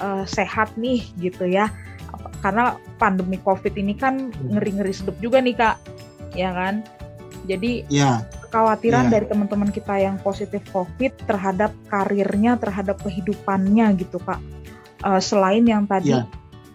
uh, 0.00 0.24
sehat 0.24 0.72
nih 0.80 1.04
gitu 1.20 1.44
ya. 1.44 1.68
Karena 2.40 2.80
pandemi 2.96 3.36
covid 3.44 3.76
ini 3.76 3.92
kan 3.92 4.32
iya. 4.32 4.56
ngeri-ngeri 4.56 4.92
sedep 4.96 5.16
juga 5.20 5.44
nih 5.44 5.52
kak. 5.52 5.76
Ya 6.32 6.56
kan? 6.56 6.80
Jadi 7.44 7.84
ya 7.92 8.24
kekhawatiran 8.46 9.10
yeah. 9.10 9.12
dari 9.18 9.26
teman-teman 9.26 9.74
kita 9.74 9.98
yang 9.98 10.16
positif 10.22 10.62
COVID 10.70 11.26
terhadap 11.26 11.74
karirnya, 11.90 12.54
terhadap 12.54 13.02
kehidupannya 13.02 13.98
gitu 13.98 14.22
Pak. 14.22 14.38
Uh, 15.02 15.20
selain 15.20 15.66
yang 15.66 15.84
tadi 15.84 16.14
yeah. 16.14 16.24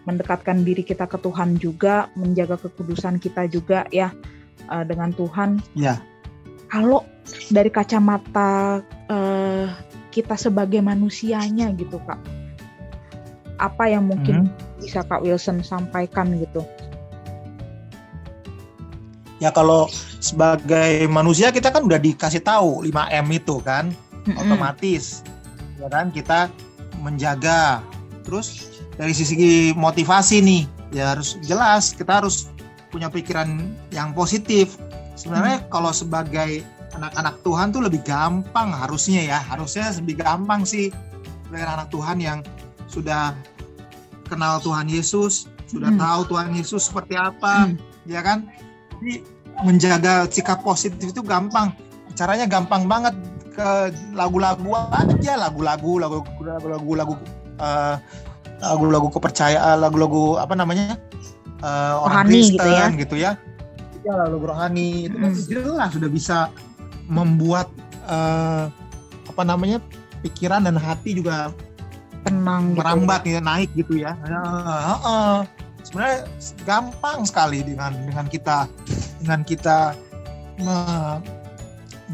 mendekatkan 0.04 0.68
diri 0.68 0.84
kita 0.84 1.08
ke 1.08 1.16
Tuhan 1.18 1.56
juga, 1.58 2.12
menjaga 2.20 2.60
kekudusan 2.60 3.18
kita 3.24 3.48
juga 3.48 3.88
ya 3.90 4.12
uh, 4.68 4.84
dengan 4.84 5.16
Tuhan. 5.16 5.63
Yeah. 5.74 6.04
Kalau 6.68 7.08
dari 7.48 7.72
kacamata 7.72 8.84
uh, 9.08 9.66
kita 10.12 10.36
sebagai 10.36 10.84
manusianya 10.84 11.72
gitu 11.80 12.04
Kak, 12.04 12.20
apa 13.60 13.84
yang 13.88 14.12
mungkin 14.12 14.46
mm 14.46 14.48
-hmm. 14.51 14.80
bisa 14.84 15.08
Kak 15.08 15.24
Wilson 15.24 15.63
sampaikan 15.63 16.36
gitu? 16.36 16.68
Ya 19.42 19.50
kalau 19.50 19.90
sebagai 20.22 21.10
manusia 21.10 21.50
kita 21.50 21.74
kan 21.74 21.82
udah 21.82 21.98
dikasih 21.98 22.46
tahu 22.46 22.86
5M 22.86 23.26
itu 23.34 23.58
kan 23.66 23.90
mm-hmm. 23.90 24.38
otomatis 24.38 25.26
ya 25.82 25.90
kan 25.90 26.14
kita 26.14 26.54
menjaga 27.02 27.82
terus 28.22 28.70
dari 29.02 29.18
sisi 29.18 29.74
motivasi 29.74 30.46
nih 30.46 30.64
ya 30.94 31.18
harus 31.18 31.42
jelas 31.42 31.98
kita 31.98 32.22
harus 32.22 32.54
punya 32.94 33.10
pikiran 33.10 33.74
yang 33.90 34.14
positif 34.14 34.78
sebenarnya 35.18 35.66
mm. 35.66 35.68
kalau 35.74 35.90
sebagai 35.90 36.62
anak-anak 36.94 37.42
Tuhan 37.42 37.74
tuh 37.74 37.82
lebih 37.82 38.06
gampang 38.06 38.70
harusnya 38.70 39.26
ya 39.26 39.40
harusnya 39.42 39.90
lebih 39.98 40.22
gampang 40.22 40.62
sih 40.70 40.94
sebagai 41.50 41.66
anak 41.66 41.88
Tuhan 41.90 42.18
yang 42.22 42.40
sudah 42.86 43.34
kenal 44.30 44.62
Tuhan 44.62 44.86
Yesus 44.86 45.50
sudah 45.66 45.90
mm. 45.90 45.98
tahu 45.98 46.22
Tuhan 46.30 46.54
Yesus 46.54 46.94
seperti 46.94 47.18
apa 47.18 47.74
mm. 47.74 47.82
ya 48.06 48.22
kan 48.22 48.46
jadi 49.01 49.25
menjaga 49.65 50.29
sikap 50.29 50.62
positif 50.62 51.10
itu 51.10 51.22
gampang. 51.25 51.74
Caranya 52.13 52.46
gampang 52.46 52.86
banget. 52.86 53.17
Ke 53.51 53.89
lagu-lagu 54.13 54.77
aja. 54.93 55.34
Lagu-lagu 55.41 55.98
lagu-lagu 55.98 56.91
lagu 56.93 57.13
uh, 57.58 57.96
lagu-lagu 58.62 59.10
kepercayaan 59.10 59.81
lagu-lagu 59.81 60.38
apa 60.38 60.53
namanya? 60.53 61.01
Uh, 61.65 62.05
orang 62.05 62.29
Rohani 62.29 62.41
Kristen 62.53 62.53
gitu 62.53 62.70
ya. 62.70 62.86
gitu 62.93 63.15
ya. 63.17 63.31
Ya 64.01 64.13
lagu 64.17 64.41
rohani. 64.46 65.10
Itu 65.10 65.17
kan 65.17 65.31
jelas 65.34 65.89
sudah 65.93 66.10
bisa 66.10 66.38
membuat 67.10 67.67
uh, 68.05 68.70
apa 69.27 69.41
namanya? 69.41 69.81
Pikiran 70.22 70.70
dan 70.70 70.77
hati 70.77 71.17
juga 71.17 71.50
tenang 72.22 72.77
merambat 72.77 73.25
gitu 73.25 73.38
ya. 73.38 73.41
naik 73.41 73.70
gitu 73.74 73.93
ya. 73.98 74.13
Uh, 74.25 74.93
uh, 75.01 75.38
sebenarnya 75.92 76.20
gampang 76.64 77.28
sekali 77.28 77.68
dengan 77.68 77.92
dengan 78.08 78.26
kita 78.32 78.64
dengan 79.20 79.44
kita 79.44 79.92
me, 80.64 80.78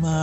me, 0.02 0.16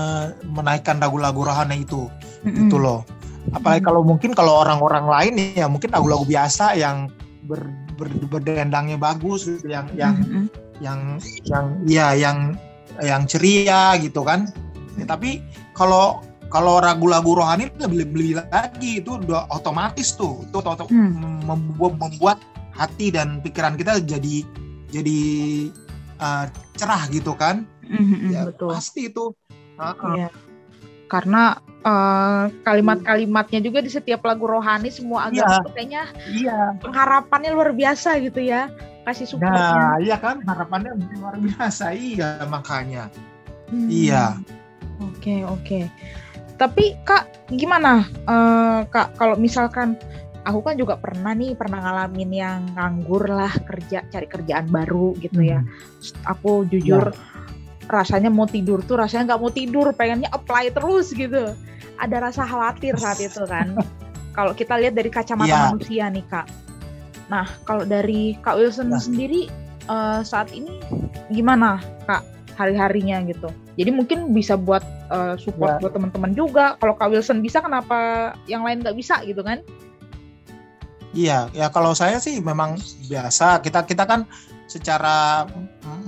menaikkan 0.43 0.99
lagu-lagu 0.99 1.47
rohani 1.47 1.87
itu 1.87 2.11
mm-hmm. 2.43 2.67
itu 2.67 2.77
loh 2.83 3.07
apalagi 3.55 3.87
kalau 3.87 4.03
mungkin 4.03 4.35
kalau 4.35 4.67
orang-orang 4.67 5.07
lain 5.07 5.35
ya 5.55 5.71
mungkin 5.71 5.95
lagu-lagu 5.95 6.27
biasa 6.27 6.75
yang 6.75 7.07
ber, 7.47 7.63
ber, 7.95 8.11
berdendangnya 8.27 8.99
bagus 8.99 9.47
gitu 9.47 9.71
yang 9.71 9.87
yang 9.95 10.19
mm-hmm. 10.19 10.45
yang 10.83 11.01
yang 11.47 11.67
ya 11.87 12.07
yang 12.19 12.39
yang 12.99 13.23
ceria 13.31 13.95
gitu 14.03 14.27
kan 14.27 14.51
ya, 14.99 15.07
tapi 15.07 15.39
kalau 15.79 16.27
kalau 16.51 16.79
lagu-lagu 16.79 17.35
rohani 17.39 17.67
lebih 17.83 18.07
lebih 18.07 18.31
lagi 18.51 19.03
itu 19.03 19.19
udah 19.19 19.51
otomatis 19.51 20.15
tuh 20.15 20.47
itu 20.47 20.55
otomatis 20.63 20.87
hmm. 20.95 21.43
membuat 21.43 21.99
membuat 21.99 22.39
hati 22.75 23.14
dan 23.14 23.40
pikiran 23.40 23.78
kita 23.78 24.02
jadi 24.02 24.43
jadi 24.90 25.21
uh, 26.19 26.47
cerah 26.78 27.07
gitu 27.11 27.35
kan? 27.35 27.66
Mm-hmm, 27.85 28.31
ya, 28.31 28.43
betul. 28.50 28.71
pasti 28.71 29.11
itu. 29.11 29.35
Uh-uh. 29.75 30.14
yeah. 30.14 30.31
karena 31.11 31.59
uh, 31.83 32.47
kalimat-kalimatnya 32.62 33.59
juga 33.59 33.83
di 33.83 33.90
setiap 33.90 34.23
lagu 34.23 34.47
rohani 34.47 34.87
semua 34.87 35.26
agama 35.26 35.66
yeah. 35.66 35.73
kayaknya 35.75 36.04
yeah. 36.31 36.66
pengharapannya 36.78 37.50
luar 37.50 37.75
biasa 37.75 38.23
gitu 38.23 38.38
ya. 38.38 38.71
Kasih 39.02 39.26
supportnya 39.28 39.75
nah 39.75 39.99
iya 40.00 40.16
kan? 40.16 40.40
Harapannya 40.47 40.95
luar 41.19 41.37
biasa. 41.43 41.93
Iya 41.93 42.47
makanya. 42.47 43.11
Hmm. 43.69 43.90
iya. 43.90 44.38
Oke 45.02 45.19
okay, 45.19 45.38
oke. 45.43 45.59
Okay 45.61 45.85
tapi 46.57 46.95
kak 47.02 47.26
gimana? 47.50 48.07
Uh, 48.26 48.87
kak 48.88 49.14
kalau 49.19 49.35
misalkan 49.35 49.99
aku 50.45 50.61
kan 50.61 50.75
juga 50.77 50.95
pernah 51.01 51.33
nih 51.33 51.57
pernah 51.57 51.81
ngalamin 51.81 52.31
yang 52.31 52.61
nganggur 52.77 53.27
lah 53.27 53.53
kerja 53.65 54.05
cari 54.09 54.29
kerjaan 54.29 54.69
baru 54.69 55.17
gitu 55.19 55.41
ya 55.41 55.65
hmm. 55.65 56.29
aku 56.29 56.69
jujur 56.69 57.11
ya. 57.11 57.19
rasanya 57.89 58.29
mau 58.29 58.45
tidur 58.49 58.85
tuh 58.85 59.01
rasanya 59.01 59.35
nggak 59.35 59.41
mau 59.41 59.53
tidur 59.53 59.87
pengennya 59.97 60.31
apply 60.31 60.71
terus 60.71 61.11
gitu 61.17 61.53
ada 61.97 62.17
rasa 62.21 62.45
khawatir 62.45 62.97
saat 63.01 63.19
itu 63.21 63.43
kan 63.49 63.75
kalau 64.37 64.53
kita 64.53 64.77
lihat 64.77 64.95
dari 64.95 65.11
kacamata 65.11 65.51
ya. 65.51 65.61
manusia 65.73 66.05
nih 66.13 66.25
kak 66.29 66.47
nah 67.33 67.49
kalau 67.65 67.89
dari 67.89 68.37
kak 68.45 68.61
Wilson 68.61 68.93
ya. 68.93 69.01
sendiri 69.01 69.49
uh, 69.89 70.21
saat 70.21 70.53
ini 70.53 70.81
gimana 71.33 71.81
kak 72.05 72.21
hari-harinya 72.55 73.25
gitu 73.27 73.49
jadi 73.75 73.91
mungkin 73.91 74.31
bisa 74.31 74.55
buat 74.55 74.83
uh, 75.11 75.35
support 75.35 75.79
ya. 75.79 75.81
buat 75.83 75.93
teman-teman 75.95 76.33
juga. 76.35 76.79
Kalau 76.79 76.95
Kak 76.95 77.11
Wilson 77.11 77.43
bisa, 77.43 77.59
kenapa 77.59 78.33
yang 78.47 78.63
lain 78.63 78.87
nggak 78.87 78.95
bisa 78.95 79.19
gitu 79.27 79.43
kan? 79.43 79.67
Iya, 81.14 81.47
ya 81.54 81.71
kalau 81.71 81.94
saya 81.94 82.18
sih 82.18 82.42
memang 82.42 82.75
biasa. 83.06 83.62
Kita 83.62 83.87
kita 83.87 84.04
kan 84.04 84.26
secara 84.66 85.47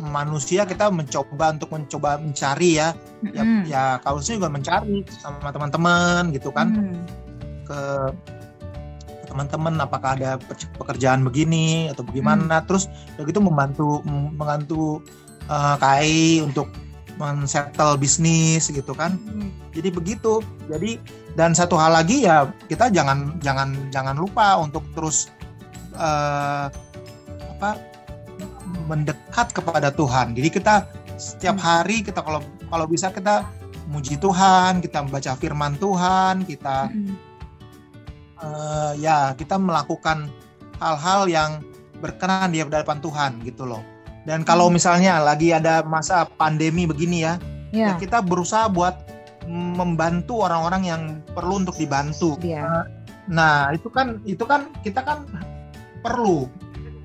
manusia 0.03 0.67
kita 0.67 0.91
mencoba 0.91 1.55
untuk 1.55 1.71
mencoba 1.71 2.19
mencari 2.19 2.83
ya. 2.83 2.91
Ya, 3.31 3.43
ya 3.65 3.85
kalau 4.03 4.19
saya 4.19 4.43
juga 4.43 4.51
mencari 4.51 5.07
sama 5.23 5.55
teman-teman 5.55 6.35
gitu 6.35 6.51
kan. 6.51 6.75
Mm. 6.75 7.03
Ke 7.63 7.81
teman-teman 9.31 9.79
apakah 9.79 10.19
ada 10.19 10.43
pekerjaan 10.77 11.23
begini 11.23 11.87
atau 11.95 12.03
bagaimana. 12.03 12.61
Mm. 12.61 12.67
Terus 12.67 12.91
begitu 13.15 13.39
membantu 13.39 14.03
membantu 14.07 15.07
uh, 15.47 15.79
KAI 15.79 16.43
untuk 16.43 16.67
men-settle 17.17 17.97
bisnis 17.97 18.69
gitu 18.69 18.93
kan. 18.93 19.17
Hmm. 19.17 19.53
Jadi 19.73 19.89
begitu. 19.93 20.45
Jadi 20.69 21.01
dan 21.37 21.53
satu 21.53 21.77
hal 21.77 21.97
lagi 21.97 22.25
ya 22.25 22.49
kita 22.69 22.89
jangan 22.93 23.37
jangan 23.41 23.77
jangan 23.93 24.17
lupa 24.17 24.57
untuk 24.61 24.85
terus 24.97 25.29
uh, 25.97 26.69
apa 27.57 27.81
mendekat 28.87 29.53
kepada 29.53 29.93
Tuhan. 29.93 30.37
Jadi 30.37 30.49
kita 30.53 30.89
setiap 31.17 31.57
hmm. 31.57 31.65
hari 31.65 31.97
kita 32.05 32.21
kalau 32.21 32.45
kalau 32.69 32.87
bisa 32.89 33.09
kita 33.13 33.49
muji 33.87 34.19
Tuhan, 34.19 34.83
kita 34.83 35.07
membaca 35.07 35.33
firman 35.39 35.79
Tuhan, 35.79 36.45
kita 36.45 36.91
hmm. 36.91 37.15
uh, 38.43 38.93
ya 38.99 39.33
kita 39.39 39.57
melakukan 39.57 40.29
hal-hal 40.83 41.31
yang 41.31 41.51
berkenan 42.01 42.53
di 42.53 42.61
hadapan 42.61 43.01
Tuhan 43.01 43.41
gitu 43.45 43.65
loh. 43.65 43.96
Dan 44.27 44.43
kalau 44.43 44.67
misalnya 44.67 45.23
lagi 45.23 45.55
ada 45.55 45.87
masa 45.87 46.27
pandemi 46.27 46.83
begini 46.83 47.23
ya, 47.23 47.39
yeah. 47.71 47.95
ya 47.95 48.03
kita 48.03 48.19
berusaha 48.21 48.67
buat 48.67 49.07
membantu 49.47 50.43
orang-orang 50.43 50.83
yang 50.83 51.03
perlu 51.31 51.63
untuk 51.63 51.79
dibantu. 51.79 52.35
Yeah. 52.43 52.91
Nah 53.31 53.71
itu 53.71 53.87
kan 53.87 54.19
itu 54.27 54.43
kan 54.43 54.75
kita 54.83 55.07
kan 55.07 55.31
perlu. 56.03 56.51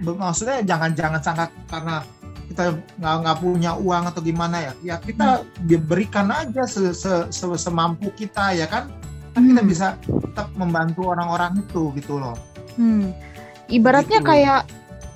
Maksudnya 0.01 0.65
jangan-jangan 0.65 1.21
sangat 1.21 1.49
karena 1.69 2.01
kita 2.51 2.75
nggak 2.99 3.15
nggak 3.23 3.38
punya 3.39 3.71
uang 3.79 4.03
atau 4.12 4.19
gimana 4.19 4.57
ya 4.60 4.73
ya 4.84 4.95
kita 4.99 5.47
hmm. 5.47 5.88
berikan 5.88 6.27
aja 6.27 6.67
se, 6.67 6.91
se, 6.91 7.31
se, 7.31 7.45
semampu 7.55 8.12
kita 8.12 8.51
ya 8.51 8.67
kan 8.67 8.91
kan 9.31 9.39
hmm. 9.39 9.49
kita 9.55 9.62
bisa 9.63 9.88
tetap 10.03 10.51
membantu 10.60 11.07
orang-orang 11.07 11.63
itu 11.63 11.95
gitu 11.95 12.19
loh 12.19 12.36
hmm. 12.75 13.15
ibaratnya 13.71 14.19
gitu. 14.19 14.27
kayak 14.27 14.67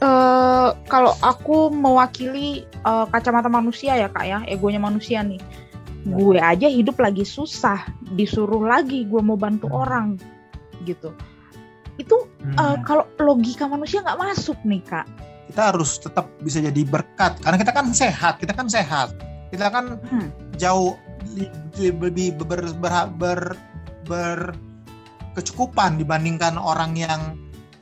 uh, 0.02 0.76
kalau 0.90 1.14
aku 1.24 1.72
mewakili 1.72 2.68
uh, 2.84 3.08
kacamata 3.12 3.48
manusia 3.48 3.96
ya 3.96 4.08
kak 4.12 4.26
ya, 4.26 4.40
egonya 4.50 4.82
manusia 4.82 5.22
nih. 5.22 5.40
Gue 6.06 6.38
aja 6.38 6.70
hidup 6.70 7.02
lagi 7.02 7.26
susah, 7.26 7.82
disuruh 8.14 8.62
lagi 8.62 9.10
gue 9.10 9.22
mau 9.22 9.38
bantu 9.38 9.70
hmm. 9.70 9.78
orang, 9.78 10.08
gitu. 10.86 11.14
Itu 11.98 12.30
hmm. 12.44 12.56
uh, 12.58 12.78
kalau 12.86 13.10
logika 13.18 13.66
manusia 13.66 14.06
nggak 14.06 14.20
masuk 14.22 14.58
nih 14.66 14.82
kak. 14.86 15.08
Kita 15.50 15.74
harus 15.74 16.02
tetap 16.02 16.30
bisa 16.42 16.62
jadi 16.62 16.82
berkat, 16.86 17.42
karena 17.42 17.58
kita 17.58 17.72
kan 17.74 17.86
sehat, 17.94 18.42
kita 18.42 18.54
kan 18.54 18.68
sehat, 18.70 19.14
kita 19.50 19.70
kan 19.70 19.98
hmm. 19.98 20.30
jauh 20.58 20.98
lebih 21.78 22.38
ber, 22.38 22.70
ber, 22.78 23.10
ber, 23.18 23.42
ber 24.06 24.40
kecukupan 25.36 26.00
dibandingkan 26.00 26.56
orang 26.56 26.96
yang 26.96 27.36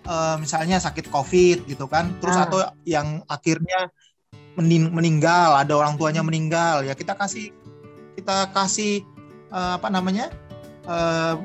uh, 0.07 0.35
misalnya 0.39 0.79
sakit 0.79 1.09
covid 1.09 1.67
gitu 1.67 1.85
kan. 1.87 2.15
Terus 2.19 2.35
ah. 2.39 2.45
atau 2.47 2.59
yang 2.87 3.21
akhirnya 3.27 3.91
mening 4.53 4.93
meninggal 4.93 5.57
ada 5.57 5.73
orang 5.73 5.97
tuanya 5.97 6.21
meninggal 6.21 6.85
ya 6.85 6.93
kita 6.93 7.17
kasih 7.17 7.49
kita 8.13 8.53
kasih 8.53 9.01
uh, 9.49 9.81
apa 9.81 9.89
namanya 9.89 10.29
uh, 10.85 11.41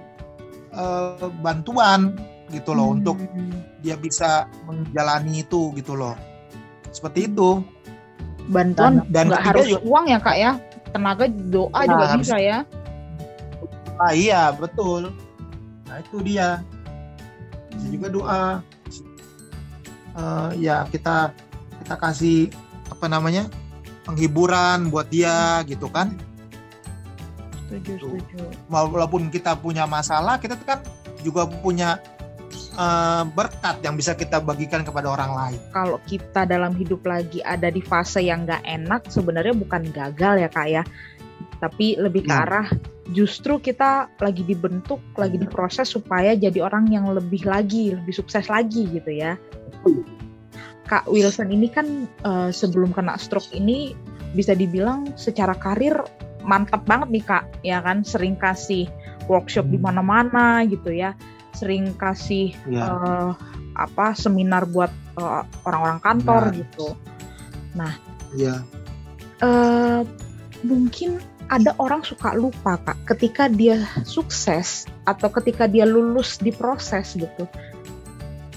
uh, 0.76 1.32
bantuan 1.40 2.16
gitu 2.52 2.72
loh 2.72 2.92
hmm. 2.92 2.96
untuk 3.00 3.16
dia 3.84 3.96
bisa 3.96 4.48
menjalani 4.64 5.44
itu 5.44 5.72
gitu 5.76 5.94
loh. 5.94 6.16
Seperti 6.90 7.28
itu. 7.28 7.60
Bantuan 8.48 9.04
dan, 9.12 9.28
dan 9.28 9.44
harus 9.44 9.68
juga, 9.68 9.84
uang 9.84 10.04
ya 10.08 10.18
kak 10.18 10.36
ya? 10.40 10.52
Tenaga 10.88 11.28
doa 11.28 11.84
nah, 11.84 11.84
juga 11.84 12.04
bisa 12.16 12.36
ya? 12.40 12.58
Ah 14.00 14.12
iya 14.16 14.48
betul. 14.56 15.12
Nah 15.84 15.96
itu 16.00 16.16
dia 16.24 16.64
juga 17.86 18.08
doa 18.10 18.42
uh, 20.18 20.50
ya 20.58 20.84
kita 20.90 21.30
kita 21.84 21.94
kasih 21.94 22.40
apa 22.90 23.06
namanya 23.06 23.46
penghiburan 24.02 24.90
buat 24.90 25.06
dia 25.12 25.62
gitu 25.68 25.86
kan 25.92 26.16
setuju 27.68 28.00
gitu. 28.00 28.06
setuju 28.18 28.40
walaupun 28.72 29.28
kita 29.28 29.54
punya 29.54 29.84
masalah 29.84 30.40
kita 30.40 30.56
kan 30.64 30.80
juga 31.22 31.46
punya 31.46 32.00
uh, 32.78 33.26
berkat 33.26 33.82
yang 33.82 33.98
bisa 33.98 34.14
kita 34.14 34.38
bagikan 34.38 34.86
kepada 34.86 35.10
orang 35.10 35.34
lain. 35.34 35.60
Kalau 35.74 35.98
kita 36.06 36.46
dalam 36.46 36.72
hidup 36.78 37.02
lagi 37.04 37.42
ada 37.42 37.68
di 37.68 37.82
fase 37.82 38.22
yang 38.22 38.46
nggak 38.46 38.62
enak, 38.62 39.10
sebenarnya 39.10 39.54
bukan 39.58 39.90
gagal 39.90 40.34
ya 40.46 40.48
kak 40.48 40.68
ya, 40.70 40.82
tapi 41.58 41.98
lebih 41.98 42.26
ke 42.26 42.32
hmm. 42.32 42.42
arah 42.46 42.68
justru 43.12 43.56
kita 43.56 44.12
lagi 44.20 44.44
dibentuk, 44.44 45.00
lagi 45.16 45.40
diproses 45.40 45.88
supaya 45.88 46.36
jadi 46.36 46.60
orang 46.60 46.92
yang 46.92 47.08
lebih 47.08 47.48
lagi, 47.48 47.96
lebih 47.96 48.12
sukses 48.12 48.46
lagi 48.52 48.84
gitu 48.84 49.10
ya. 49.10 49.40
Kak 50.88 51.08
Wilson 51.08 51.52
ini 51.52 51.68
kan 51.68 52.08
uh, 52.24 52.48
sebelum 52.52 52.92
kena 52.92 53.16
stroke 53.20 53.52
ini 53.52 53.92
bisa 54.32 54.52
dibilang 54.52 55.16
secara 55.16 55.56
karir 55.56 55.96
mantap 56.44 56.84
banget 56.88 57.08
nih 57.12 57.24
kak, 57.24 57.44
ya 57.60 57.80
kan 57.84 58.04
sering 58.04 58.36
kasih 58.36 58.88
workshop 59.28 59.68
di 59.68 59.76
hmm. 59.76 59.84
mana-mana 59.84 60.64
gitu 60.64 60.92
ya, 60.92 61.12
sering 61.52 61.92
kasih 61.96 62.56
ya. 62.68 62.88
uh, 62.88 63.30
apa 63.78 64.10
seminar 64.16 64.66
buat 64.66 64.90
eh, 65.20 65.42
orang-orang 65.62 66.00
kantor 66.02 66.42
nah. 66.50 66.54
gitu. 66.56 66.88
Nah, 67.78 67.92
ya. 68.34 68.54
uh, 69.44 70.02
mungkin 70.66 71.22
ada 71.48 71.72
orang 71.80 72.04
suka 72.04 72.36
lupa 72.36 72.76
kak. 72.84 72.96
Ketika 73.08 73.48
dia 73.48 73.84
sukses 74.04 74.84
atau 75.08 75.32
ketika 75.32 75.64
dia 75.64 75.88
lulus 75.88 76.36
di 76.40 76.52
proses 76.52 77.16
gitu 77.16 77.48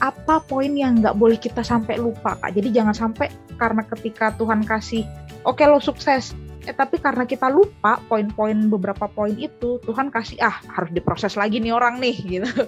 apa 0.02 0.42
poin 0.42 0.74
yang 0.74 0.98
nggak 0.98 1.14
boleh 1.14 1.38
kita 1.38 1.62
sampai 1.62 2.02
lupa 2.02 2.34
kak? 2.42 2.58
Jadi 2.58 2.74
jangan 2.74 2.98
sampai 2.98 3.30
karena 3.56 3.86
ketika 3.86 4.34
Tuhan 4.34 4.66
kasih 4.66 5.06
oke 5.46 5.62
lo 5.70 5.78
sukses. 5.78 6.34
Eh 6.66 6.74
tapi 6.74 6.98
karena 6.98 7.26
kita 7.26 7.50
lupa 7.50 8.02
poin-poin 8.10 8.70
beberapa 8.70 9.06
poin 9.10 9.34
itu 9.38 9.78
Tuhan 9.86 10.10
kasih 10.10 10.42
ah 10.42 10.58
harus 10.74 10.90
diproses 10.94 11.38
lagi 11.38 11.62
nih 11.62 11.74
orang 11.74 12.02
nih 12.02 12.18
gitu. 12.42 12.66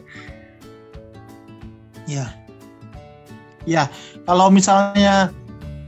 Ya 2.05 2.29
ya 3.65 3.89
kalau 4.29 4.53
misalnya 4.53 5.33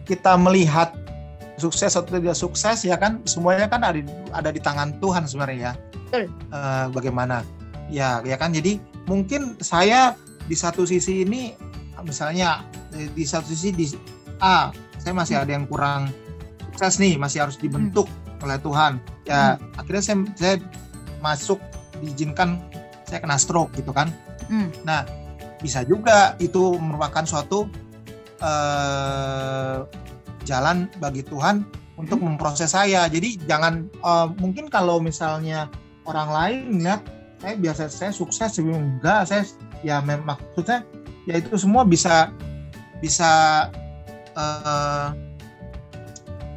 kita 0.09 0.33
melihat 0.41 0.97
sukses 1.55 1.95
atau 1.95 2.19
tidak 2.19 2.35
sukses 2.35 2.83
ya 2.83 2.99
kan 2.99 3.23
semuanya 3.23 3.71
kan 3.71 3.81
ada 3.83 4.03
ada 4.35 4.49
di 4.51 4.59
tangan 4.59 4.95
Tuhan 4.99 5.23
sebenarnya 5.23 5.71
ya 5.71 5.73
Betul. 6.07 6.25
Uh, 6.51 6.87
bagaimana 6.91 7.47
ya 7.87 8.19
ya 8.23 8.35
kan 8.35 8.51
jadi 8.51 8.77
mungkin 9.07 9.55
saya 9.61 10.17
di 10.45 10.55
satu 10.57 10.85
sisi 10.85 11.25
ini 11.25 11.55
misalnya 12.05 12.61
di 12.91 13.23
satu 13.25 13.49
sisi 13.49 13.73
di 13.73 13.85
A 14.43 14.69
saya 14.99 15.13
masih 15.15 15.35
ada 15.41 15.51
yang 15.53 15.65
kurang 15.65 16.11
sukses 16.71 16.99
nih 16.99 17.15
masih 17.15 17.47
harus 17.47 17.55
dibentuk 17.55 18.05
hmm. 18.05 18.43
oleh 18.45 18.57
Tuhan 18.59 18.99
ya 19.23 19.55
hmm. 19.55 19.79
akhirnya 19.79 20.03
saya 20.03 20.17
saya 20.35 20.55
masuk 21.23 21.59
diizinkan 22.03 22.59
saya 23.07 23.23
kena 23.23 23.39
stroke 23.39 23.71
gitu 23.79 23.95
kan 23.95 24.11
hmm. 24.51 24.69
nah 24.83 25.07
bisa 25.63 25.81
juga 25.87 26.35
itu 26.37 26.77
merupakan 26.77 27.23
suatu 27.25 27.65
uh, 28.43 29.87
jalan 30.45 30.87
bagi 31.01 31.25
Tuhan 31.25 31.65
untuk 31.97 32.21
hmm. 32.21 32.37
memproses 32.37 32.71
saya 32.71 33.09
jadi 33.09 33.39
jangan 33.49 33.89
uh, 34.05 34.29
mungkin 34.39 34.69
kalau 34.69 35.01
misalnya 35.01 35.67
orang 36.05 36.29
lain 36.29 36.57
lihat 36.85 37.01
saya 37.41 37.55
biasa 37.59 37.81
saya 37.91 38.11
sukses 38.15 38.55
sebelum 38.55 38.99
enggak 38.99 39.27
saya 39.27 39.43
ya 39.83 39.99
maksudnya 40.01 40.85
ya 41.25 41.41
itu 41.41 41.57
semua 41.57 41.83
bisa 41.83 42.31
bisa 43.01 43.31
uh, 44.37 45.11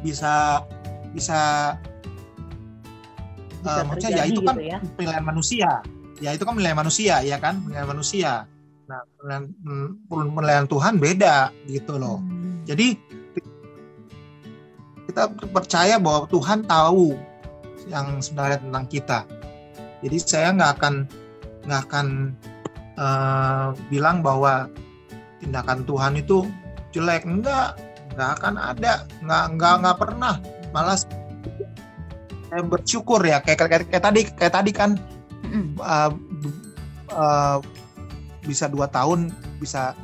bisa 0.05 0.63
bisa 1.11 1.75
bisa 3.61 3.79
uh, 3.81 3.83
maksudnya 3.87 4.23
ya 4.23 4.23
itu 4.29 4.41
kan 4.45 4.55
gitu 4.55 4.69
ya? 4.69 4.77
penilaian 4.95 5.25
manusia 5.25 5.69
ya 6.19 6.29
itu 6.35 6.43
kan 6.47 6.53
penilaian 6.55 6.79
manusia 6.79 7.15
ya 7.23 7.37
kan 7.41 7.59
penilaian 7.63 7.89
manusia 7.89 8.31
nah 8.89 9.01
penilaian, 9.19 9.45
penilaian 10.09 10.65
Tuhan 10.65 10.97
beda 10.97 11.53
gitu 11.69 12.01
loh 12.01 12.17
hmm. 12.17 12.65
jadi 12.65 12.97
kita 15.09 15.25
percaya 15.49 15.97
bahwa 15.97 16.29
Tuhan 16.29 16.69
tahu 16.69 17.17
yang 17.89 18.21
sebenarnya 18.21 18.61
tentang 18.61 18.85
kita. 18.85 19.19
Jadi 20.05 20.17
saya 20.21 20.53
nggak 20.53 20.71
akan 20.77 20.93
nggak 21.65 21.81
akan 21.89 22.07
uh, 23.01 23.73
bilang 23.89 24.21
bahwa 24.21 24.69
tindakan 25.41 25.81
Tuhan 25.89 26.13
itu 26.21 26.45
jelek. 26.93 27.25
Enggak 27.25 27.73
nggak 28.13 28.29
akan 28.37 28.53
ada. 28.61 29.09
Nggak 29.25 29.43
nggak 29.57 29.73
nggak 29.81 29.97
pernah. 29.97 30.37
Malas. 30.69 31.09
Saya 32.53 32.61
bersyukur 32.61 33.25
ya. 33.25 33.41
Kayak 33.41 33.65
kayak, 33.65 33.89
kayak 33.89 34.03
tadi 34.05 34.21
kayak 34.29 34.53
tadi 34.53 34.71
kan 34.71 34.93
uh, 35.81 36.13
uh, 37.17 37.57
bisa 38.45 38.69
dua 38.69 38.85
tahun 38.85 39.33
bisa 39.57 39.97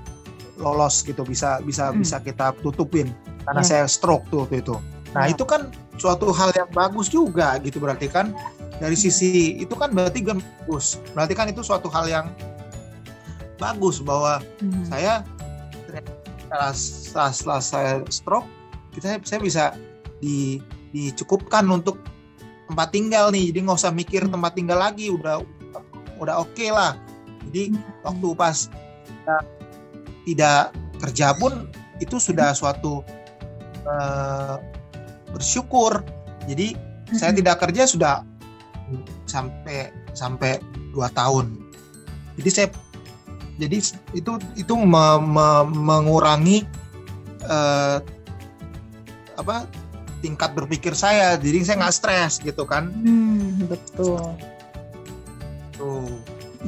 lolos 0.58 1.06
gitu 1.06 1.22
bisa 1.22 1.62
bisa 1.62 1.94
mm. 1.94 2.02
bisa 2.02 2.18
kita 2.26 2.58
tutupin. 2.66 3.14
Karena 3.46 3.62
yeah. 3.62 3.70
saya 3.70 3.86
stroke 3.86 4.26
tuh 4.34 4.50
waktu 4.50 4.66
itu 4.66 4.95
nah 5.16 5.26
yeah. 5.26 5.34
itu 5.34 5.48
kan 5.48 5.72
suatu 5.96 6.36
hal 6.36 6.52
yang 6.52 6.68
bagus 6.76 7.08
juga 7.08 7.56
gitu 7.64 7.80
berarti 7.80 8.12
kan 8.12 8.36
dari 8.84 9.00
sisi 9.00 9.56
itu 9.56 9.72
kan 9.74 9.96
berarti 9.96 10.20
bagus 10.22 11.00
berarti 11.16 11.34
kan 11.34 11.48
itu 11.48 11.64
suatu 11.64 11.88
hal 11.88 12.06
yang 12.12 12.28
bagus 13.56 14.04
bahwa 14.04 14.44
mm. 14.60 14.92
saya 14.92 15.24
setelah, 16.46 16.74
setelah, 16.76 17.32
setelah 17.32 17.62
saya 17.64 17.94
stroke 18.12 18.48
kita 18.96 19.20
saya 19.24 19.40
bisa 19.40 19.64
di, 20.20 20.60
dicukupkan 20.96 21.68
untuk 21.68 22.00
tempat 22.72 22.90
tinggal 22.96 23.30
nih 23.30 23.52
jadi 23.52 23.60
nggak 23.68 23.78
usah 23.78 23.94
mikir 23.94 24.26
hmm. 24.26 24.34
tempat 24.34 24.52
tinggal 24.58 24.80
lagi 24.80 25.12
udah 25.12 25.44
udah 26.18 26.36
oke 26.42 26.56
okay 26.56 26.72
lah 26.72 26.98
jadi 27.52 27.76
hmm. 27.76 27.82
waktu 28.02 28.28
pas 28.34 28.58
kita 29.06 29.38
tidak 30.26 30.62
kerja 30.98 31.28
pun 31.38 31.70
itu 32.02 32.18
sudah 32.18 32.56
suatu 32.56 33.06
uh, 33.86 34.58
bersyukur. 35.36 36.00
Jadi 36.48 36.80
saya 37.12 37.36
tidak 37.36 37.60
kerja 37.60 37.84
sudah 37.84 38.16
sampai 39.28 39.92
sampai 40.16 40.64
dua 40.96 41.12
tahun. 41.12 41.60
Jadi 42.40 42.50
saya 42.50 42.68
jadi 43.56 43.78
itu 44.16 44.32
itu 44.56 44.74
me, 44.76 45.06
me, 45.24 45.48
mengurangi 45.68 46.68
uh, 47.48 48.04
apa 49.36 49.68
tingkat 50.20 50.52
berpikir 50.56 50.96
saya. 50.96 51.36
Jadi 51.40 51.64
saya 51.64 51.76
nggak 51.86 51.96
stres 51.96 52.40
gitu 52.44 52.64
kan. 52.64 52.92
Hmm, 52.92 53.68
betul. 53.68 54.20
Tuh 55.76 56.08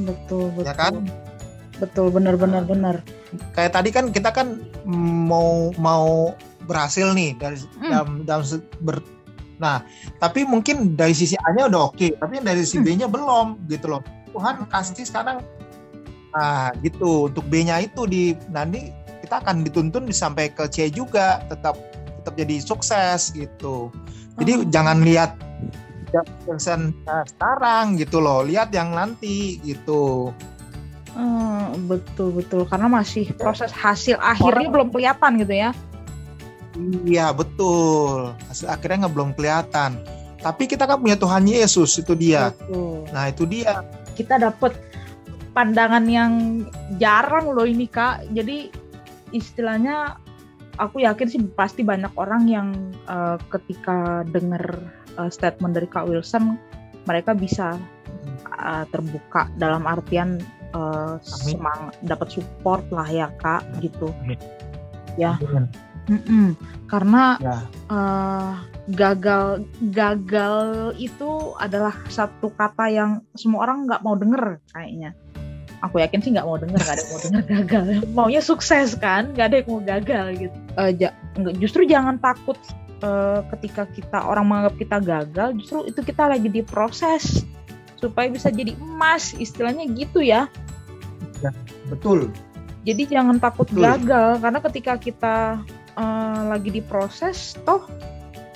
betul. 0.00 0.52
Betul 0.52 0.64
ya 0.64 0.74
kan? 0.76 0.94
Betul 1.78 2.06
benar 2.10 2.34
benar 2.40 2.62
benar. 2.64 2.96
Kayak 3.52 3.72
tadi 3.76 3.90
kan 3.92 4.08
kita 4.08 4.32
kan 4.32 4.58
mau 5.28 5.70
mau 5.76 6.32
berhasil 6.68 7.16
nih 7.16 7.32
dari 7.40 7.56
hmm. 7.56 7.88
dalam 7.88 8.08
dalam 8.28 8.44
ber, 8.84 9.00
nah 9.56 9.80
tapi 10.20 10.44
mungkin 10.44 10.92
dari 10.94 11.16
sisi 11.16 11.34
A 11.40 11.56
nya 11.56 11.66
udah 11.66 11.88
oke 11.88 11.96
okay, 11.96 12.12
tapi 12.20 12.44
dari 12.44 12.60
sisi 12.62 12.78
hmm. 12.78 12.84
B 12.84 12.88
nya 13.00 13.08
belum 13.08 13.64
gitu 13.72 13.96
loh 13.96 14.04
Tuhan 14.36 14.68
kasih 14.68 15.08
sekarang 15.08 15.40
Nah, 16.34 16.72
gitu. 16.84 17.30
Untuk 17.30 17.44
B-nya 17.48 17.80
itu 17.80 18.04
di 18.04 18.36
nanti 18.52 18.92
kita 19.24 19.40
akan 19.44 19.64
dituntun 19.64 20.08
sampai 20.12 20.52
ke 20.52 20.68
C 20.68 20.92
juga, 20.92 21.44
tetap 21.48 21.76
tetap 22.20 22.34
jadi 22.36 22.56
sukses 22.60 23.32
gitu. 23.32 23.88
Jadi 24.36 24.52
oh. 24.64 24.68
jangan 24.68 25.02
lihat 25.02 25.34
yang 26.48 26.58
sekarang 27.28 28.00
gitu 28.00 28.20
loh, 28.20 28.44
lihat 28.44 28.72
yang 28.72 28.92
nanti 28.96 29.60
gitu. 29.64 30.32
Hmm, 31.18 31.74
betul 31.90 32.30
betul 32.30 32.62
karena 32.68 32.86
masih 32.86 33.34
proses 33.34 33.74
hasil 33.74 34.14
akhirnya 34.22 34.70
Orang, 34.70 34.72
belum 34.72 34.88
kelihatan 34.94 35.32
gitu 35.42 35.54
ya. 35.56 35.70
Iya 37.04 37.34
betul 37.34 38.32
hasil 38.46 38.70
akhirnya 38.70 39.06
nggak 39.06 39.14
belum 39.14 39.30
kelihatan. 39.34 39.98
Tapi 40.38 40.70
kita 40.70 40.86
kan 40.86 41.02
punya 41.02 41.18
Tuhan 41.18 41.50
Yesus 41.50 41.98
itu 41.98 42.14
dia. 42.14 42.54
Betul. 42.54 43.10
Nah 43.10 43.24
itu 43.26 43.42
dia. 43.42 43.82
Kita 44.14 44.38
dapat 44.38 44.78
pandangan 45.58 46.06
yang 46.06 46.62
jarang 47.02 47.50
loh 47.50 47.66
ini 47.66 47.90
kak 47.90 48.30
jadi 48.30 48.70
istilahnya 49.34 50.14
aku 50.78 51.02
yakin 51.02 51.26
sih 51.26 51.42
pasti 51.58 51.82
banyak 51.82 52.14
orang 52.14 52.46
yang 52.46 52.68
uh, 53.10 53.34
ketika 53.50 54.22
dengar 54.30 54.62
uh, 55.18 55.26
statement 55.26 55.74
dari 55.74 55.90
kak 55.90 56.06
Wilson 56.06 56.54
mereka 57.10 57.34
bisa 57.34 57.74
uh, 58.54 58.86
terbuka 58.94 59.50
dalam 59.58 59.82
artian 59.82 60.38
uh, 60.78 61.18
semang 61.26 61.90
dapat 62.06 62.38
support 62.38 62.86
lah 62.94 63.10
ya 63.10 63.26
kak 63.42 63.66
gitu 63.82 64.14
ya 65.18 65.34
Mm 65.42 65.87
-mm. 66.08 66.56
karena 66.88 67.36
ya. 67.38 67.58
Uh, 67.88 68.52
gagal 68.88 69.68
gagal 69.92 70.96
itu 70.96 71.52
adalah 71.60 71.92
satu 72.08 72.48
kata 72.56 72.88
yang 72.88 73.10
semua 73.36 73.68
orang 73.68 73.84
nggak 73.84 74.00
mau 74.00 74.16
denger 74.16 74.64
kayaknya 74.72 75.12
aku 75.84 76.00
yakin 76.00 76.20
sih 76.24 76.32
nggak 76.32 76.48
mau 76.48 76.56
denger 76.56 76.80
nggak 76.80 76.96
ada 76.96 77.02
yang 77.04 77.12
mau 77.12 77.20
denger 77.20 77.42
gagal 77.52 77.84
maunya 78.16 78.42
sukses 78.42 78.96
kan 78.96 79.36
nggak 79.36 79.46
ada 79.52 79.56
yang 79.60 79.68
mau 79.68 79.82
gagal 79.84 80.26
gitu 80.40 80.56
uh, 80.80 80.90
ja, 80.96 81.10
justru 81.60 81.84
jangan 81.84 82.16
takut 82.16 82.56
uh, 83.04 83.44
ketika 83.56 83.84
kita 83.92 84.18
orang 84.24 84.48
menganggap 84.48 84.74
kita 84.80 84.96
gagal 85.04 85.48
justru 85.60 85.78
itu 85.84 86.00
kita 86.02 86.24
lagi 86.24 86.48
diproses 86.48 87.44
supaya 87.98 88.30
bisa 88.30 88.48
jadi 88.48 88.78
emas 88.78 89.34
istilahnya 89.34 89.90
gitu 89.90 90.22
ya, 90.22 90.46
ya 91.42 91.50
betul 91.90 92.30
jadi 92.86 93.20
jangan 93.20 93.36
takut 93.42 93.66
betul. 93.68 93.84
gagal 93.84 94.30
karena 94.38 94.58
ketika 94.64 94.92
kita 94.96 95.36
uh, 95.98 96.54
lagi 96.54 96.70
diproses 96.70 97.58
toh 97.66 97.82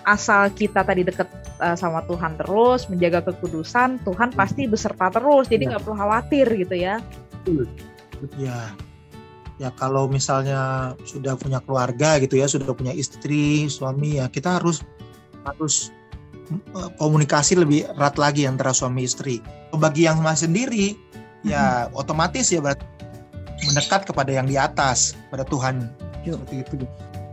asal 0.03 0.51
kita 0.55 0.83
tadi 0.83 1.07
deket 1.07 1.27
uh, 1.63 1.79
sama 1.79 2.03
Tuhan 2.07 2.39
terus 2.39 2.87
menjaga 2.91 3.23
kekudusan 3.31 4.03
Tuhan 4.03 4.35
pasti 4.35 4.67
beserta 4.67 5.11
terus 5.11 5.47
jadi 5.47 5.67
ya. 5.67 5.69
nggak 5.75 5.81
ya. 5.83 5.85
perlu 5.87 5.97
khawatir 5.99 6.47
gitu 6.59 6.75
ya 6.75 6.95
ya 8.39 8.71
ya 9.63 9.71
kalau 9.79 10.11
misalnya 10.11 10.93
sudah 11.07 11.39
punya 11.39 11.63
keluarga 11.63 12.19
gitu 12.19 12.35
ya 12.35 12.51
sudah 12.51 12.75
punya 12.75 12.91
istri 12.91 13.71
suami 13.71 14.19
ya 14.19 14.27
kita 14.27 14.59
harus 14.59 14.83
harus 15.47 15.95
eh, 16.51 16.91
komunikasi 16.99 17.59
lebih 17.59 17.87
erat 17.95 18.19
lagi 18.19 18.43
antara 18.47 18.75
suami 18.75 19.07
istri 19.07 19.39
bagi 19.71 20.11
yang 20.11 20.19
masih 20.19 20.51
sendiri 20.51 20.99
ya 21.47 21.87
hmm. 21.87 21.99
otomatis 21.99 22.51
ya 22.51 22.59
berarti 22.59 22.87
mendekat 23.63 24.03
kepada 24.03 24.31
yang 24.35 24.51
di 24.51 24.59
atas 24.59 25.15
pada 25.31 25.47
Tuhan 25.47 25.87
Yuk. 26.27 26.43
seperti 26.43 26.57
itu 26.67 26.75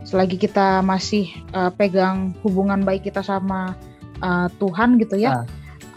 selagi 0.04 0.40
kita 0.40 0.80
masih 0.80 1.28
uh, 1.52 1.68
pegang 1.72 2.32
hubungan 2.40 2.82
baik 2.82 3.08
kita 3.08 3.20
sama 3.20 3.76
uh, 4.24 4.48
Tuhan 4.56 4.96
gitu 5.00 5.20
ya. 5.20 5.42
Nah. 5.42 5.46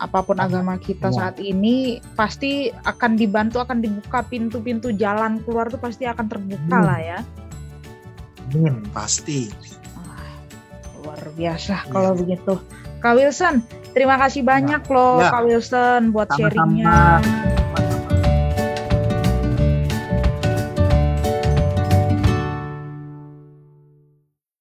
Apa 0.01 0.25
pun 0.25 0.35
agama 0.41 0.75
kita 0.75 1.13
nah. 1.13 1.15
saat 1.15 1.37
ini 1.39 2.03
pasti 2.17 2.67
akan 2.83 3.15
dibantu, 3.15 3.63
akan 3.63 3.79
dibuka 3.79 4.25
pintu-pintu 4.27 4.91
jalan 4.91 5.39
keluar 5.47 5.71
tuh 5.71 5.79
pasti 5.79 6.03
akan 6.03 6.25
terbuka 6.27 6.77
hmm. 6.77 6.87
lah 6.87 6.99
ya. 6.99 7.19
Hmm, 8.51 8.83
pasti. 8.91 9.49
luar 11.03 11.19
biasa 11.35 11.83
kalau 11.91 12.15
iya. 12.15 12.19
begitu. 12.19 12.53
Kak 13.03 13.19
Wilson, 13.19 13.59
terima 13.91 14.15
kasih 14.15 14.39
banyak 14.47 14.87
ya. 14.87 14.93
loh 14.95 15.19
ya. 15.19 15.31
Kak 15.35 15.43
Wilson 15.43 16.01
buat 16.15 16.31
Sama-sama. 16.31 16.47
sharingnya. 16.47 17.51